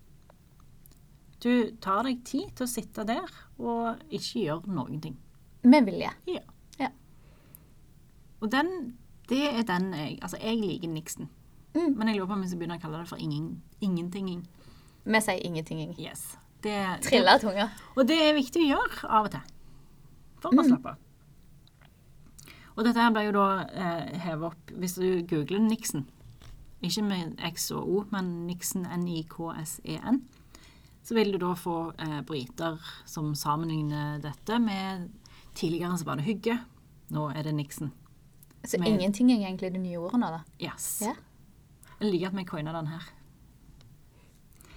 Du 1.43 1.75
tar 1.83 2.05
deg 2.07 2.23
tid 2.23 2.53
til 2.55 2.65
å 2.65 2.71
sitte 2.71 3.03
der 3.07 3.27
og 3.59 4.03
ikke 4.07 4.45
gjøre 4.45 4.75
noen 4.75 5.01
ting. 5.03 5.17
Med 5.67 5.87
vilje. 5.87 6.11
Ja. 6.31 6.43
Ja. 6.79 6.89
Og 8.39 8.51
den, 8.51 8.69
det 9.31 9.43
er 9.49 9.65
den 9.67 9.91
jeg 9.95 10.19
Altså, 10.21 10.39
jeg 10.39 10.59
liker 10.61 10.91
niksen. 10.91 11.29
Mm. 11.73 11.97
Men 11.97 12.07
jeg 12.07 12.17
lurer 12.17 12.29
på 12.29 12.37
om 12.37 12.43
vi 12.45 12.51
skal 12.51 12.61
begynne 12.61 12.77
å 12.79 12.83
kalle 12.83 13.01
det 13.01 13.09
for 13.09 13.19
ingen, 13.19 13.57
ingentinging. 13.81 14.43
Vi 15.03 15.21
sier 15.25 15.43
ingentinging. 15.43 15.95
Yes. 15.99 16.37
Det, 16.63 16.75
Triller 17.03 17.41
tunga. 17.43 17.69
Og 17.97 18.07
det 18.07 18.19
er 18.23 18.37
viktig 18.37 18.63
å 18.63 18.69
gjøre 18.69 19.09
av 19.09 19.27
og 19.27 19.33
til. 19.33 19.49
For 20.43 20.55
å 20.55 20.67
slappe 20.67 20.93
av. 20.93 21.01
Og 22.73 22.87
dette 22.87 23.03
her 23.03 23.11
ble 23.13 23.27
jo 23.27 23.33
da 23.35 23.47
eh, 23.69 24.13
hevet 24.23 24.47
opp 24.47 24.71
Hvis 24.81 24.95
du 24.97 25.05
googler 25.29 25.61
Nixon, 25.61 26.07
ikke 26.83 27.03
med 27.07 27.39
X 27.53 27.69
og 27.71 27.89
O, 27.89 28.03
men 28.11 28.31
Nixon, 28.47 28.85
N-I-K-S-E-N, 28.85 30.21
så 31.03 31.15
vil 31.17 31.33
du 31.33 31.37
da 31.41 31.53
få 31.59 31.77
eh, 31.99 32.21
briter 32.27 32.79
som 33.09 33.33
sammenligner 33.35 34.21
dette 34.23 34.59
med 34.63 35.09
Tidligere 35.53 35.97
så 36.01 36.05
var 36.07 36.17
det 36.17 36.23
hygge, 36.25 36.55
nå 37.13 37.27
er 37.29 37.43
det 37.45 37.51
Nixon. 37.53 37.91
Så 38.65 38.79
Med- 38.79 38.87
ingenting 38.89 39.29
er 39.29 39.43
egentlig 39.45 39.69
det 39.75 39.81
nye 39.83 39.99
ordet 40.01 40.17
nå, 40.19 40.29
da. 40.33 40.39
Yes. 40.57 40.87
Ja. 41.03 41.11
Jeg 41.99 42.09
liker 42.09 42.31
at 42.31 42.37
vi 42.39 42.43
coina 42.49 42.73
den 42.73 42.87
her. 42.89 43.03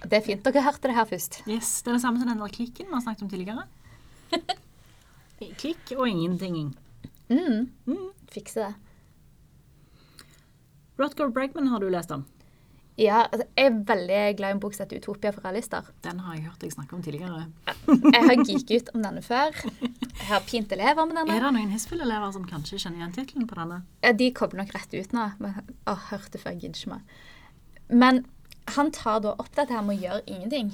Det 0.03 0.13
er 0.13 0.21
fint. 0.21 0.43
Dere 0.45 0.61
hørte 0.61 0.87
det 0.91 0.93
her 0.93 1.05
først. 1.09 1.39
Yes, 1.49 1.81
Det 1.81 1.89
er 1.89 1.97
det 1.97 2.01
samme 2.03 2.19
som 2.21 2.29
den 2.29 2.37
der 2.37 2.53
klikken 2.53 2.85
vi 2.85 2.93
har 2.93 3.01
snakket 3.01 3.23
om 3.25 3.29
tidligere. 3.29 3.65
Klikk 5.57 5.91
og 5.97 6.07
ingenting. 6.09 6.75
Mm. 7.29 7.71
Mm. 7.87 8.05
Fikse 8.29 8.59
det. 8.67 8.75
Rutger 10.97 11.29
Bregman 11.29 11.67
har 11.67 11.79
du 11.79 11.89
lest 11.89 12.11
om. 12.11 12.25
Ja, 12.97 13.27
altså, 13.31 13.45
jeg 13.53 13.69
er 13.69 13.75
veldig 13.85 14.21
glad 14.37 14.49
i 14.49 14.55
en 14.55 14.59
bok 14.59 14.73
som 14.73 14.85
heter 14.85 14.97
'Utopia 14.97 15.29
for 15.29 15.41
realister'. 15.45 15.91
Den 16.03 16.19
har 16.19 16.33
jeg 16.33 16.43
hørt 16.43 16.61
deg 16.61 16.71
snakke 16.73 16.95
om 16.95 17.03
tidligere. 17.03 17.45
Jeg 17.87 18.23
har 18.25 18.45
geeket 18.45 18.71
ut 18.81 18.89
om 18.95 19.03
denne 19.03 19.21
før. 19.21 19.53
Jeg 19.81 20.27
har 20.27 20.39
pint 20.39 20.71
elever 20.71 21.05
med 21.05 21.15
denne. 21.15 21.35
Er 21.35 21.43
det 21.43 21.53
noen 21.53 21.69
Hisfield-elever 21.69 22.31
som 22.33 22.47
kanskje 22.47 22.79
kjenner 22.79 22.97
igjen 22.97 23.13
tittelen 23.13 23.47
på 23.47 23.55
denne? 23.55 23.83
Ja, 24.03 24.11
de 24.11 24.31
kommer 24.33 24.57
nok 24.57 24.73
rett 24.73 24.93
ut 24.93 25.13
nå. 25.13 25.27
Men, 25.39 25.61
å, 25.85 25.93
hørte 26.09 26.41
før, 26.41 26.57
gidder 26.57 26.73
ikke 26.73 26.89
mer. 26.89 27.01
Men 27.89 28.25
han 28.67 28.91
tar 28.91 29.19
da 29.19 29.35
opp 29.37 29.53
dette 29.55 29.73
her 29.73 29.85
med 29.85 29.99
å 29.99 30.01
gjøre 30.01 30.25
ingenting. 30.25 30.73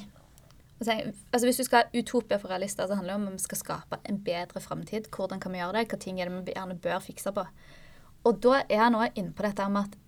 Altså, 0.79 1.45
hvis 1.45 1.59
du 1.59 1.63
skal 1.63 1.83
ha 1.83 1.99
utopia 1.99 2.39
for 2.39 2.47
realister, 2.47 2.87
så 2.87 2.95
handler 2.95 3.13
det 3.13 3.21
om 3.21 3.27
om 3.27 3.35
vi 3.35 3.43
skal 3.43 3.57
skape 3.57 3.99
en 4.03 4.23
bedre 4.23 4.61
framtid. 4.63 5.11
Hvordan 5.11 5.39
kan 5.39 5.51
vi 5.51 5.59
gjøre 5.59 5.73
det? 5.73 5.89
Hva 5.91 5.99
ting 5.99 6.21
er 6.21 6.29
det 6.29 6.45
vi 6.47 6.55
gjerne 6.55 6.79
bør 6.79 7.03
fikse 7.03 7.35
på? 7.35 7.43
Og 8.23 8.39
da 8.43 8.63
er 8.69 8.85
han 8.85 8.95
òg 8.95 9.19
inne 9.19 9.35
på 9.35 9.43
dette 9.43 9.67
med 9.69 9.89
at 9.89 9.99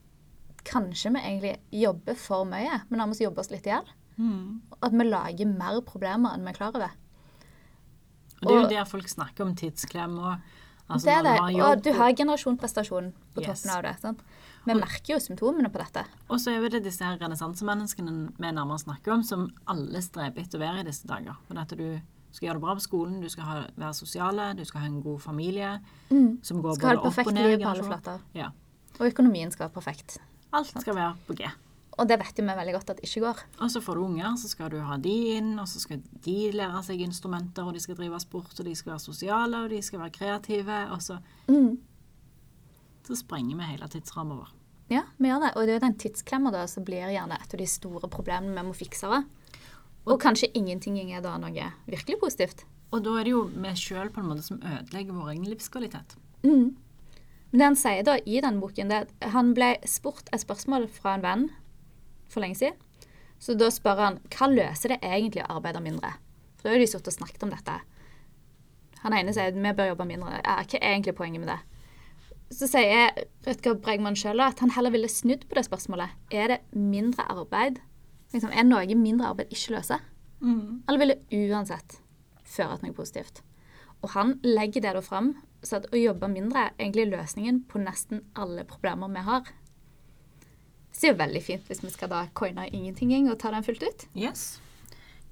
kanskje 0.65 1.13
vi 1.15 1.21
egentlig 1.21 1.55
jobber 1.71 2.15
for 2.19 2.45
mye, 2.49 2.81
men 2.89 2.99
har 2.99 3.07
vi 3.13 3.23
jobbe 3.25 3.39
oss 3.43 3.51
litt 3.53 3.65
i 3.67 3.71
hjel. 3.73 3.87
Mm. 4.17 4.61
At 4.81 4.91
vi 4.95 5.03
lager 5.09 5.45
mer 5.57 5.81
problemer 5.85 6.33
enn 6.35 6.43
vi 6.45 6.53
er 6.53 6.57
klar 6.59 6.75
over. 6.75 6.91
Og 8.41 8.47
det 8.47 8.51
er 8.51 8.55
jo 8.59 8.63
Og- 8.65 8.69
der 8.69 8.85
folk 8.85 9.07
snakker 9.07 9.41
om 9.45 9.55
tidsklem 9.55 10.17
og 10.19 10.39
altså 10.89 11.05
det 11.05 11.13
er 11.13 11.23
det. 11.23 11.61
Og 11.63 11.81
du 11.83 11.93
har 11.93 12.11
generasjonprestasjon 12.13 13.13
på 13.33 13.41
Yes. 13.41 13.63
toppen 13.63 13.77
av 13.77 13.83
det. 13.83 13.99
sant? 14.01 14.19
Vi 14.65 14.73
merker 14.73 15.13
jo 15.13 15.19
symptomene 15.19 15.69
på 15.71 15.77
dette. 15.79 16.05
Og 16.29 16.37
så 16.39 16.51
er 16.55 16.69
det 16.69 16.83
disse 16.83 17.01
her 17.03 17.17
renessansemenneskene 17.17 18.31
vi 18.37 18.51
nærmere 18.51 18.79
snakker 18.79 19.13
om, 19.13 19.23
som 19.23 19.51
alle 19.67 20.01
streber 20.01 20.41
etter 20.41 20.57
å 20.57 20.61
være 20.61 20.79
i 20.79 20.83
disse 20.83 21.05
dager. 21.07 21.35
For 21.47 21.57
at 21.59 21.67
du 21.69 22.01
skal 22.31 22.49
gjøre 22.49 22.53
det 22.55 22.61
bra 22.61 22.75
på 22.75 22.81
skolen, 22.81 23.21
du 23.21 23.29
skal 23.29 23.43
ha, 23.45 23.67
være 23.77 23.93
sosiale, 23.93 24.55
du 24.55 24.65
skal 24.65 24.81
ha 24.81 24.87
en 24.87 25.01
god 25.01 25.21
familie 25.21 25.79
som 26.41 26.61
går 26.61 26.75
Skal 26.75 26.89
ha 26.89 26.95
både 26.95 26.95
det 26.95 26.97
opp 26.99 27.05
og 27.05 27.13
perfekte 27.13 27.33
ned. 27.33 27.45
i 27.45 27.47
livet 27.49 27.63
på 27.63 27.69
alle 27.69 27.83
flater. 27.83 28.19
Ja. 28.33 28.49
Og 28.99 29.11
økonomien 29.13 29.51
skal 29.51 29.69
være 29.69 29.73
perfekt. 29.81 30.17
Alt 30.55 30.71
skal 30.81 30.95
være 30.97 31.13
på 31.27 31.35
G. 31.37 31.47
Og 31.95 32.07
det 32.09 32.17
vet 32.19 32.39
jo 32.39 32.43
vi 32.43 32.55
veldig 32.57 32.73
godt 32.75 32.89
at 32.91 32.97
det 32.99 33.07
ikke 33.07 33.21
går. 33.23 33.41
Og 33.63 33.69
så 33.71 33.79
får 33.83 33.95
du 33.95 34.01
unger, 34.03 34.33
så 34.39 34.49
skal 34.51 34.71
du 34.73 34.79
ha 34.83 34.97
de 34.99 35.13
inn, 35.37 35.53
og 35.61 35.67
så 35.71 35.79
skal 35.79 36.01
de 36.25 36.35
lære 36.51 36.81
seg 36.83 37.03
instrumenter, 37.05 37.63
og 37.63 37.75
de 37.77 37.79
skal 37.83 37.95
drive 37.95 38.19
sport, 38.19 38.51
og 38.59 38.67
de 38.67 38.73
skal 38.75 38.91
være 38.95 39.03
sosiale, 39.05 39.61
og 39.63 39.71
de 39.71 39.79
skal 39.85 40.01
være 40.03 40.15
kreative, 40.17 40.81
og 40.91 41.01
så, 41.01 41.19
Mm. 41.47 41.77
så 43.07 43.15
sprenger 43.15 43.55
vi 43.55 43.63
hele 43.71 43.87
tidsramma 43.87 44.35
vår. 44.41 44.51
Ja, 44.89 45.01
vi 45.17 45.29
gjør 45.29 45.39
det. 45.41 45.51
Og 45.55 45.61
det 45.65 45.69
er 45.69 45.79
jo 45.79 45.85
den 45.87 45.97
tidsklemma 45.97 46.51
da 46.53 46.65
som 46.69 46.83
blir 46.85 47.07
gjerne 47.09 47.39
et 47.41 47.53
av 47.53 47.59
de 47.59 47.65
store 47.69 48.09
problemene 48.09 48.53
vi 48.59 48.67
må 48.67 48.75
fikse. 48.75 49.09
det. 49.09 49.23
Og 50.05 50.19
kanskje 50.21 50.51
ingenting 50.53 50.99
er 51.11 51.21
da 51.21 51.37
noe 51.37 51.71
virkelig 51.87 52.19
positivt. 52.21 52.65
Og 52.93 53.01
da 53.03 53.15
er 53.19 53.23
det 53.23 53.31
jo 53.31 53.45
vi 53.49 53.71
sjøl 53.73 54.11
som 54.41 54.59
ødelegger 54.61 55.13
vår 55.13 55.29
egen 55.33 55.45
livskvalitet. 55.45 56.15
Mm. 56.43 56.75
Men 57.55 57.61
det 57.61 57.67
han 57.69 57.77
sier 57.79 58.03
da 58.03 58.13
i 58.27 58.39
den 58.43 58.57
boken, 58.59 58.89
det 58.91 58.95
er 58.97 59.05
at 59.05 59.29
han 59.31 59.53
ble 59.55 59.69
spurt 59.87 60.27
et 60.35 60.41
spørsmål 60.43 60.89
fra 60.91 61.13
en 61.15 61.21
venn 61.23 61.43
for 62.27 62.43
lenge 62.43 62.57
siden. 62.59 62.75
Så 63.39 63.55
da 63.55 63.69
spør 63.71 64.01
han 64.01 64.17
hva 64.33 64.49
løser 64.51 64.91
det 64.91 64.97
egentlig 64.99 65.45
å 65.45 65.53
arbeide 65.55 65.79
mindre? 65.85 66.09
For 66.59 66.67
da 66.67 66.73
har 66.73 66.83
de 66.83 66.89
sittet 66.91 67.07
og 67.13 67.15
snakket 67.15 67.45
om 67.47 67.53
dette. 67.53 67.77
Han 69.05 69.15
ene 69.15 69.31
sier 69.31 69.53
at 69.53 69.55
vi 69.55 69.71
bør 69.77 69.87
jobbe 69.93 70.09
mindre. 70.09 70.33
Ja, 70.41 70.57
hva 70.57 70.81
er 70.81 70.83
egentlig 70.89 71.15
poenget 71.15 71.45
med 71.45 71.53
det? 71.53 71.57
Så 72.59 72.67
sier 72.73 73.23
Rutger 73.47 73.79
Bregman 73.87 74.19
sjøl 74.19 74.43
at 74.43 74.59
han 74.59 74.75
heller 74.75 74.91
ville 74.91 75.15
snudd 75.15 75.47
på 75.47 75.55
det 75.55 75.63
spørsmålet. 75.69 76.11
Er 76.35 76.51
det 76.57 76.59
mindre 76.75 77.23
arbeid? 77.31 77.79
Liksom, 78.35 78.51
er 78.51 78.67
noe 78.67 78.99
mindre 78.99 79.31
arbeid 79.31 79.55
ikke 79.55 79.77
løser? 79.77 80.03
Eller 80.89 81.05
vil 81.05 81.15
det 81.15 81.45
uansett 81.55 82.01
føre 82.43 82.81
til 82.81 82.89
noe 82.91 82.99
positivt? 82.99 83.45
Og 84.03 84.11
han 84.11 84.41
legger 84.43 84.83
det 84.83 84.97
da 84.99 85.07
fram, 85.07 85.37
så 85.65 85.79
at 85.81 85.87
å 85.93 85.97
jobbe 85.99 86.29
mindre 86.31 86.67
er 86.67 86.75
egentlig 86.77 87.07
løsningen 87.11 87.63
på 87.71 87.81
nesten 87.83 88.21
alle 88.39 88.63
problemer 88.69 89.09
vi 89.15 89.23
har. 89.27 89.47
Så 90.91 91.01
det 91.01 91.09
er 91.09 91.13
jo 91.15 91.19
veldig 91.23 91.41
fint 91.43 91.65
hvis 91.67 91.81
vi 91.83 91.89
skal 91.91 92.11
da 92.13 92.21
coine 92.37 92.67
ingenting 92.71 93.25
og 93.31 93.39
ta 93.41 93.51
den 93.51 93.65
fullt 93.65 93.83
ut. 93.83 94.05
Yes. 94.15 94.45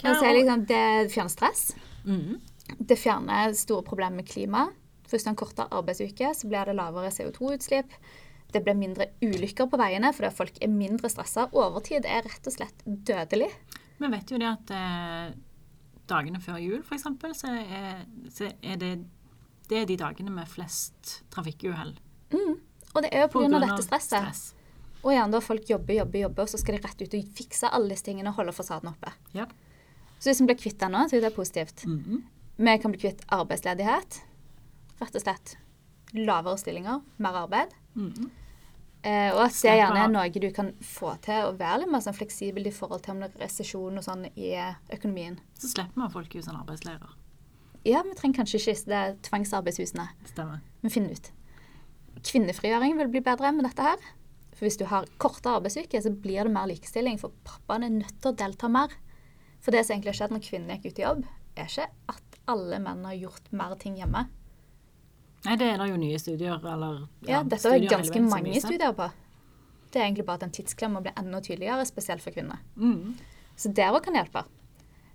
Og 0.03 0.17
så 0.19 0.25
er 0.27 0.35
liksom, 0.35 0.65
det 0.67 0.81
fjerner 1.13 1.31
stress. 1.31 1.61
Mm. 2.03 2.41
Det 2.83 2.97
fjerner 2.99 3.53
store 3.55 3.85
problemer 3.87 4.19
med 4.19 4.27
klima. 4.27 4.65
Først 5.07 5.29
en 5.29 5.37
kortere 5.39 5.69
arbeidsuke, 5.71 6.33
så 6.35 6.49
blir 6.51 6.67
det 6.67 6.75
lavere 6.75 7.11
CO2-utslipp. 7.13 7.93
Det 8.53 8.61
blir 8.65 8.75
mindre 8.77 9.07
ulykker 9.23 9.69
på 9.71 9.79
veiene 9.79 10.11
fordi 10.13 10.33
folk 10.35 10.59
er 10.61 10.69
mindre 10.73 11.09
stressa. 11.09 11.47
Overtid 11.55 12.05
er 12.09 12.25
rett 12.27 12.49
og 12.51 12.55
slett 12.57 12.83
dødelig. 12.85 13.47
Vi 14.01 14.09
vet 14.11 14.33
jo 14.35 14.39
det 14.41 14.49
at 14.51 14.73
eh, 14.75 15.33
dagene 16.11 16.41
før 16.43 16.59
jul, 16.59 16.81
f.eks., 16.83 17.07
så, 17.39 17.53
er- 17.55 18.03
så 18.35 18.51
er 18.59 18.81
det, 18.81 18.91
det 19.69 19.77
er 19.81 19.85
de 19.89 19.97
dagene 19.97 20.31
med 20.33 20.47
flest 20.51 21.23
trafikkuhell. 21.33 21.95
Og 22.33 23.01
det 23.01 23.09
er 23.13 23.25
jo 23.25 23.27
På 23.33 23.41
pga. 23.45 23.59
dette 23.59 23.83
stresset. 23.85 24.19
stress. 24.19 24.43
Og 25.03 25.11
gjerne 25.11 25.31
da 25.35 25.39
folk 25.43 25.67
jobber, 25.69 25.93
jobber, 25.93 26.19
jobber, 26.19 26.45
så 26.47 26.59
skal 26.59 26.77
de 26.77 26.83
rett 26.87 27.01
ut 27.01 27.13
og 27.17 27.33
fikse 27.35 27.69
alle 27.69 27.89
disse 27.89 28.05
tingene 28.07 28.29
og 28.31 28.35
holde 28.35 28.53
fasaden 28.55 28.91
oppe. 28.93 29.11
Ja. 29.33 29.45
Så 30.19 30.29
hvis 30.31 30.39
vi 30.41 30.47
blir 30.47 30.59
kvitt 30.61 30.79
den 30.79 30.93
nå, 30.95 31.01
så 31.09 31.17
er 31.17 31.21
det 31.25 31.35
positivt. 31.35 31.85
Mhm. 31.85 32.23
Vi 32.55 32.77
kan 32.77 32.91
bli 32.91 32.99
kvitt 33.01 33.25
arbeidsledighet. 33.27 34.21
Rett 35.01 35.15
og 35.15 35.21
slett 35.21 35.57
lavere 36.13 36.57
stillinger, 36.57 37.01
mer 37.17 37.33
arbeid. 37.43 37.73
Mhm. 37.95 38.29
Eh, 39.03 39.33
og 39.33 39.41
at 39.49 39.51
det 39.51 39.73
gjerne 39.75 39.99
er 39.99 40.07
noe 40.07 40.29
du 40.29 40.51
kan 40.51 40.71
få 40.79 41.19
til 41.21 41.33
å 41.49 41.57
være 41.57 41.81
litt 41.81 41.91
mer 41.91 41.99
sånn 41.99 42.15
fleksibel 42.15 42.65
i 42.65 42.71
forhold 42.71 43.03
til 43.03 43.11
om 43.11 43.19
det 43.19 43.33
er 43.35 43.43
resesjon 43.43 43.97
og 43.97 44.03
sånn 44.05 44.29
i 44.37 44.53
økonomien. 44.95 45.39
Så 45.59 45.67
slipper 45.73 46.07
vi 46.07 46.13
folk 46.13 46.35
ut 46.35 46.45
sånn 46.45 46.61
arbeidsleirer. 46.61 47.09
Ja, 47.83 48.01
vi 48.05 48.15
trenger 48.15 48.41
kanskje 48.41 48.61
ikke 48.61 48.75
det 48.91 49.03
tvangsarbeidshusene. 49.27 50.07
Stemmer. 50.29 50.61
Vi 50.83 50.91
finner 50.93 51.17
ut. 51.17 51.31
Kvinnefrigjøring 52.23 52.95
vil 52.99 53.09
bli 53.11 53.23
bedre 53.23 53.51
med 53.55 53.67
dette 53.67 53.83
her. 53.83 54.05
For 54.53 54.67
hvis 54.67 54.77
du 54.79 54.85
har 54.87 55.09
kortere 55.19 55.57
arbeidsuke, 55.59 55.99
så 55.99 56.11
blir 56.13 56.47
det 56.47 56.53
mer 56.53 56.69
likestilling. 56.69 57.17
For 57.19 57.33
pappaen 57.47 57.83
er 57.87 57.97
nødt 57.97 58.21
til 58.21 58.31
å 58.31 58.37
delta 58.39 58.69
mer. 58.71 58.93
For 59.63 59.75
det 59.75 59.83
som 59.83 59.95
egentlig 59.95 60.13
har 60.13 60.21
skjedd 60.21 60.35
når 60.35 60.45
kvinnen 60.45 60.77
gikk 60.77 60.93
ut 60.93 61.01
i 61.01 61.05
jobb, 61.05 61.25
er 61.57 61.67
ikke 61.67 61.89
at 62.13 62.39
alle 62.53 62.79
menn 62.83 63.03
har 63.07 63.19
gjort 63.19 63.51
mer 63.55 63.75
ting 63.81 63.97
hjemme. 63.99 64.25
Nei, 65.43 65.57
det 65.59 65.67
er 65.73 65.81
det 65.81 65.89
jo 65.89 65.99
nye 65.99 66.19
studier, 66.21 66.55
eller 66.55 67.03
Ja, 67.27 67.43
dette 67.43 67.67
er 67.67 67.83
ganske 67.91 68.23
mange 68.23 68.55
studier 68.63 68.95
på. 68.95 69.09
Det 69.91 69.99
er 69.99 70.07
egentlig 70.07 70.25
bare 70.25 70.39
at 70.39 70.45
den 70.47 70.55
tidsklemma 70.55 71.03
blir 71.03 71.15
enda 71.19 71.41
tydeligere, 71.43 71.83
spesielt 71.85 72.23
for 72.23 72.35
kvinner. 72.35 72.63
Mm. 72.79 73.17
Så 73.59 73.69
der 73.75 73.93
òg 73.93 74.05
kan 74.05 74.15
hjelpe. 74.17 74.45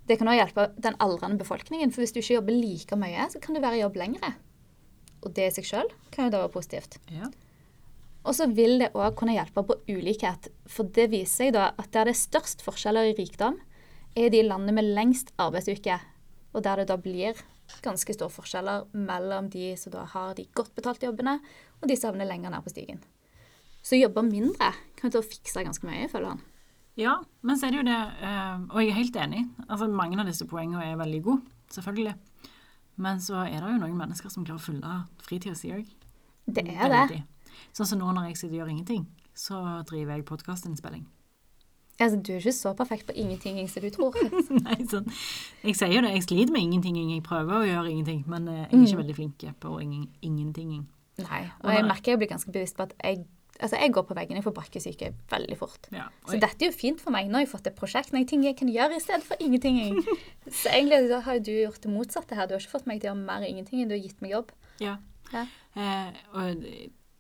Det 0.09 0.17
kan 0.17 0.31
òg 0.31 0.39
hjelpe 0.39 0.71
den 0.81 0.97
aldrende 1.05 1.41
befolkningen, 1.41 1.93
for 1.93 2.03
hvis 2.03 2.15
du 2.15 2.23
ikke 2.23 2.39
jobber 2.39 2.57
like 2.57 2.97
mye, 2.97 3.27
så 3.29 3.41
kan 3.45 3.57
du 3.57 3.61
være 3.61 3.77
i 3.77 3.83
jobb 3.83 3.99
lengre. 4.01 4.33
Og 5.21 5.35
det 5.37 5.51
i 5.51 5.55
seg 5.59 5.69
sjøl 5.69 5.91
kan 6.15 6.29
jo 6.29 6.33
da 6.33 6.43
være 6.47 6.55
positivt. 6.55 6.97
Ja. 7.13 7.29
Og 8.25 8.37
så 8.37 8.49
vil 8.51 8.81
det 8.81 8.91
òg 8.97 9.15
kunne 9.19 9.37
hjelpe 9.37 9.65
på 9.69 9.77
ulikhet, 9.89 10.49
for 10.69 10.89
det 10.97 11.11
viser 11.13 11.49
seg 11.49 11.55
da 11.57 11.71
at 11.77 11.93
der 11.93 12.09
det 12.09 12.17
er 12.17 12.23
størst 12.23 12.65
forskjeller 12.65 13.11
i 13.11 13.17
rikdom, 13.19 13.61
er 14.19 14.33
de 14.33 14.43
landene 14.47 14.75
med 14.79 14.89
lengst 14.97 15.35
arbeidsuke, 15.41 15.99
og 16.57 16.65
der 16.65 16.83
det 16.83 16.89
da 16.91 16.97
blir 17.01 17.39
ganske 17.85 18.15
store 18.17 18.33
forskjeller 18.33 18.89
mellom 18.97 19.51
de 19.53 19.75
som 19.77 19.93
da 19.93 20.07
har 20.09 20.35
de 20.39 20.49
godt 20.57 20.73
betalte 20.77 21.09
jobbene, 21.09 21.39
og 21.83 21.89
de 21.89 21.97
som 21.99 22.13
havner 22.13 22.29
lenger 22.29 22.53
ned 22.53 22.65
på 22.65 22.73
stigen. 22.73 23.03
Så 23.85 24.01
jobbe 24.01 24.25
mindre 24.27 24.73
kan 24.99 25.13
jo 25.13 25.21
da 25.21 25.29
fikse 25.29 25.65
ganske 25.65 25.87
mye, 25.87 26.09
føler 26.11 26.35
han. 26.35 26.47
Ja, 26.99 27.21
men 27.47 27.59
så 27.59 27.69
er 27.69 27.75
det 27.75 27.79
jo 27.79 27.87
det, 27.87 27.99
eh, 28.27 28.63
og 28.73 28.81
jeg 28.83 28.91
er 28.91 28.99
helt 28.99 29.19
enig. 29.23 29.45
Altså, 29.69 29.87
mange 29.87 30.19
av 30.19 30.27
disse 30.27 30.47
poengene 30.51 30.83
er 30.83 30.99
veldig 30.99 31.21
gode, 31.23 31.45
selvfølgelig. 31.71 32.17
Men 32.99 33.21
så 33.23 33.45
er 33.47 33.61
det 33.63 33.71
jo 33.71 33.79
noen 33.79 33.99
mennesker 34.01 34.33
som 34.35 34.47
klarer 34.47 34.59
å 34.59 34.65
fylle 34.65 34.97
fritida 35.23 35.55
si 35.55 35.71
òg. 35.77 35.87
Det 36.49 36.65
er 36.67 36.91
det. 37.13 37.23
Sånn 37.77 37.87
som 37.93 38.01
nå 38.03 38.11
når 38.11 38.33
jeg 38.33 38.41
sitter 38.41 38.57
og 38.57 38.61
gjør 38.63 38.73
ingenting, 38.73 39.07
så 39.39 39.61
driver 39.87 40.17
jeg 40.17 40.27
podkastinnspilling. 40.27 41.07
Altså, 41.99 42.19
du 42.23 42.33
er 42.33 42.39
ikke 42.39 42.55
så 42.55 42.73
perfekt 42.79 43.09
på 43.09 43.15
ingenting 43.19 43.59
som 43.71 43.83
du 43.83 43.91
tror. 43.95 44.19
Nei, 44.67 44.77
sånn. 44.91 45.09
Jeg 45.67 45.79
sier 45.79 45.97
jo 45.97 46.03
det, 46.05 46.13
jeg 46.15 46.27
sliter 46.29 46.55
med 46.55 46.67
ingenting. 46.67 46.99
Jeg 46.99 47.25
prøver 47.27 47.57
å 47.59 47.67
gjøre 47.67 47.91
ingenting, 47.91 48.21
men 48.31 48.47
eh, 48.51 48.61
jeg 48.65 48.71
er 48.71 48.85
ikke 48.87 49.01
veldig 49.01 49.17
flink 49.19 49.47
på 49.63 49.73
ingen, 49.83 50.05
ingenting. 50.23 50.77
Nei. 51.19 51.43
Og 51.65 51.73
jeg 51.75 51.87
merker 51.89 52.15
jeg 52.15 52.23
blir 52.23 52.31
ganske 52.31 52.55
bevisst 52.55 52.79
på 52.79 52.87
at 52.87 52.95
jeg, 53.03 53.25
altså, 53.59 53.79
jeg 53.79 53.93
går 53.95 54.07
på 54.09 54.17
veggen. 54.19 54.39
Jeg 54.39 54.47
får 54.47 54.55
brakkesyke 54.57 55.11
veldig 55.31 55.59
fort. 55.61 55.89
Ja, 55.95 56.07
Så 56.27 56.41
dette 56.41 56.65
er 56.65 56.71
jo 56.73 56.77
fint 56.77 57.03
for 57.03 57.15
meg. 57.15 57.29
Nå 57.29 57.41
har 57.41 57.47
jeg 57.47 57.53
fått 57.53 57.71
et 57.71 57.79
prosjekt, 57.79 58.15
noen 58.15 58.29
ting 58.29 58.45
jeg 58.47 58.57
kan 58.59 58.71
gjøre 58.73 58.97
i 58.99 59.03
stedet 59.05 59.27
for 59.27 59.41
ingenting. 59.45 59.99
Så 60.61 60.71
egentlig 60.73 61.11
da 61.13 61.21
har 61.27 61.43
du 61.43 61.53
gjort 61.53 61.83
det 61.85 61.93
motsatte 61.93 62.39
her. 62.39 62.49
Du 62.49 62.57
har 62.57 62.65
ikke 62.65 62.77
fått 62.79 62.89
meg 62.91 63.03
til 63.03 63.11
å 63.11 63.15
gjøre 63.15 63.27
mer 63.27 63.47
ingenting. 63.49 63.83
enn 63.83 63.93
Du 63.93 63.97
har 63.99 64.05
gitt 64.05 64.23
meg 64.25 64.37
jobb. 64.37 64.55
Ja. 64.83 64.99
Ja. 65.33 65.45
Eh, 65.77 66.21
og 66.33 66.65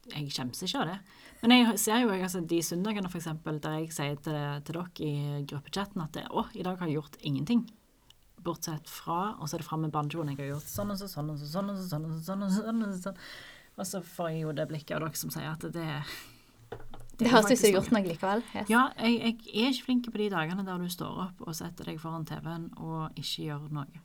jeg 0.09 0.31
skjemmes 0.33 0.63
ikke 0.65 0.85
av 0.85 0.93
det. 0.95 0.99
Men 1.43 1.55
jeg 1.55 1.79
ser 1.79 2.01
jo 2.03 2.15
altså, 2.15 2.41
de 2.51 2.63
søndagene 2.67 3.11
for 3.13 3.21
eksempel, 3.21 3.61
der 3.63 3.77
jeg 3.83 3.93
sier 3.95 4.17
til, 4.23 4.39
til 4.67 4.79
dere 4.79 4.87
i 5.05 5.43
gruppechatten 5.47 6.03
at 6.03 6.17
det, 6.17 6.25
å, 6.35 6.49
i 6.59 6.65
dag 6.67 6.81
har 6.81 6.91
jeg 6.91 6.99
gjort 6.99 7.21
ingenting. 7.23 7.67
Bortsett 8.39 8.87
fra 8.87 9.35
Og 9.43 9.49
så 9.51 9.57
er 9.57 9.63
det 9.63 9.67
fram 9.67 9.83
med 9.87 9.93
banjoen. 9.95 10.33
Jeg 10.33 10.41
har 10.41 10.53
gjort 10.55 10.71
sånn 10.71 10.95
og 10.95 10.99
så, 11.01 11.09
sånn 11.11 11.31
og 11.35 11.39
så, 11.39 11.51
sånn 11.53 11.71
og 11.71 11.79
så, 11.79 11.87
sånn 11.91 12.07
og 12.09 12.17
så, 12.17 12.25
sånn 12.31 12.45
og 12.47 12.53
så, 12.55 12.65
sånn 12.65 12.83
og 12.87 12.93
så, 12.95 13.01
sånn. 13.09 13.23
Og 13.79 13.87
så 13.87 14.01
får 14.03 14.33
jeg 14.35 14.43
jo 14.43 14.53
det 14.59 14.67
blikket 14.71 14.97
av 14.97 15.05
dere 15.07 15.19
som 15.21 15.31
sier 15.31 15.49
at 15.53 15.63
det 15.63 15.87
Det 17.19 17.27
er 17.27 17.33
høres 17.33 17.51
ut 17.51 17.59
som 17.63 17.73
gjort 17.77 17.93
noe 17.95 18.03
likevel. 18.07 18.43
Yes. 18.55 18.69
Ja, 18.71 18.85
jeg, 18.99 19.39
jeg 19.47 19.65
er 19.65 19.73
ikke 19.73 19.87
flink 19.89 20.09
på 20.11 20.21
de 20.21 20.29
dagene 20.35 20.65
der 20.67 20.79
du 20.83 20.89
står 20.93 21.21
opp 21.29 21.41
og 21.47 21.55
setter 21.59 21.91
deg 21.91 21.99
foran 22.03 22.27
TV-en 22.29 22.69
og 22.77 23.19
ikke 23.19 23.49
gjør 23.49 23.69
noe. 23.75 24.03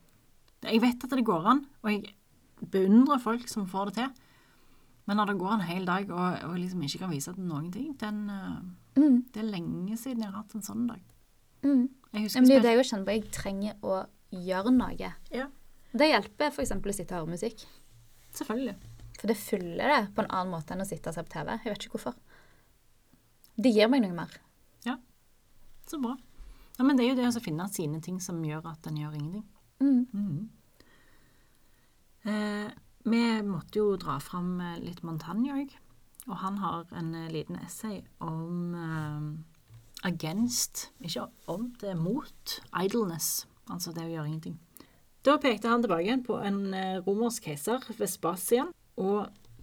Jeg 0.64 0.82
vet 0.82 1.04
at 1.04 1.14
det 1.18 1.26
går 1.28 1.50
an, 1.52 1.66
og 1.84 1.92
jeg 1.92 2.14
beundrer 2.72 3.20
folk 3.22 3.50
som 3.52 3.68
får 3.70 3.92
det 3.92 3.96
til. 4.00 4.14
Men 5.06 5.20
når 5.20 5.34
det 5.34 5.40
går 5.42 5.54
en 5.58 5.66
hel 5.68 5.86
dag 5.86 6.10
og, 6.16 6.38
og 6.48 6.56
liksom 6.58 6.86
ikke 6.88 7.02
kan 7.04 7.12
vise 7.12 7.34
til 7.36 7.44
noen 7.50 7.68
ting, 7.74 7.92
den, 8.00 8.24
eh, 8.30 8.64
Mm, 8.94 9.24
det 9.34 9.42
er 9.42 9.48
lenge 9.50 9.96
siden 9.98 10.22
jeg 10.22 10.30
har 10.30 10.44
hatt 10.44 10.54
en 10.54 10.62
sånn 10.62 10.84
dag. 10.86 11.00
mm. 11.66 11.88
Jeg 12.14 12.28
husker 12.28 12.42
men 12.44 12.50
det 12.62 12.70
er 12.70 12.76
jo 12.76 12.82
det 12.84 12.90
kjenner 12.92 13.06
på. 13.08 13.14
Jeg 13.16 13.32
trenger 13.34 13.74
å 13.82 13.96
gjøre 14.30 14.74
noe. 14.76 15.14
Ja, 15.34 15.48
Det 15.98 16.10
hjelper 16.12 16.52
f.eks. 16.54 16.72
å 16.78 16.94
sitte 16.94 17.16
og 17.16 17.24
høre 17.24 17.32
musikk. 17.34 17.66
selvfølgelig. 18.38 18.76
For 19.20 19.30
det 19.30 19.38
fyller 19.40 19.92
det 19.94 20.02
på 20.16 20.24
en 20.24 20.32
annen 20.32 20.54
måte 20.54 20.76
enn 20.76 20.84
å 20.84 20.88
sitte 20.88 21.12
og 21.12 21.18
se 21.18 21.24
på 21.26 21.34
TV. 21.36 21.54
Jeg 21.56 21.74
vet 21.74 21.86
ikke 21.86 21.98
hvorfor. 21.98 22.18
Det 23.56 23.72
gir 23.74 23.92
meg 23.92 24.04
noe 24.04 24.16
mer. 24.18 24.34
Ja. 24.88 24.98
Så 25.88 26.00
bra. 26.02 26.16
Ja, 26.78 26.86
men 26.88 26.98
det 26.98 27.06
er 27.06 27.14
jo 27.14 27.20
det 27.22 27.30
å 27.30 27.44
finne 27.44 27.70
sine 27.70 28.02
ting 28.02 28.20
som 28.24 28.42
gjør 28.44 28.72
at 28.72 28.90
en 28.90 28.98
gjør 28.98 29.16
ingenting. 29.20 29.46
Mm. 29.84 30.04
Mm. 30.14 30.50
Eh, 32.24 32.70
vi 33.04 33.24
måtte 33.46 33.82
jo 33.82 33.94
dra 34.00 34.18
fram 34.24 34.56
eh, 34.64 34.82
litt 34.82 35.04
Montagne 35.06 35.54
òg. 35.60 35.74
Og 36.30 36.38
han 36.40 36.60
har 36.64 36.88
en 36.96 37.14
eh, 37.20 37.32
liten 37.32 37.60
essay 37.62 38.02
om 38.24 38.76
eh, 38.80 40.08
against, 40.08 40.90
ikke 41.04 41.28
om, 41.52 41.74
det 41.82 41.94
er 41.94 42.00
mot, 42.00 42.60
idleness. 42.80 43.46
Altså 43.72 43.94
det 43.96 44.08
å 44.08 44.12
gjøre 44.12 44.30
ingenting. 44.32 44.58
Da 45.24 45.38
pekte 45.40 45.72
han 45.72 45.84
tilbake 45.84 46.18
på 46.26 46.40
en 46.44 46.64
eh, 46.76 47.02
romersk 47.06 47.48
keiser, 47.48 47.84
Vespasian, 48.00 48.74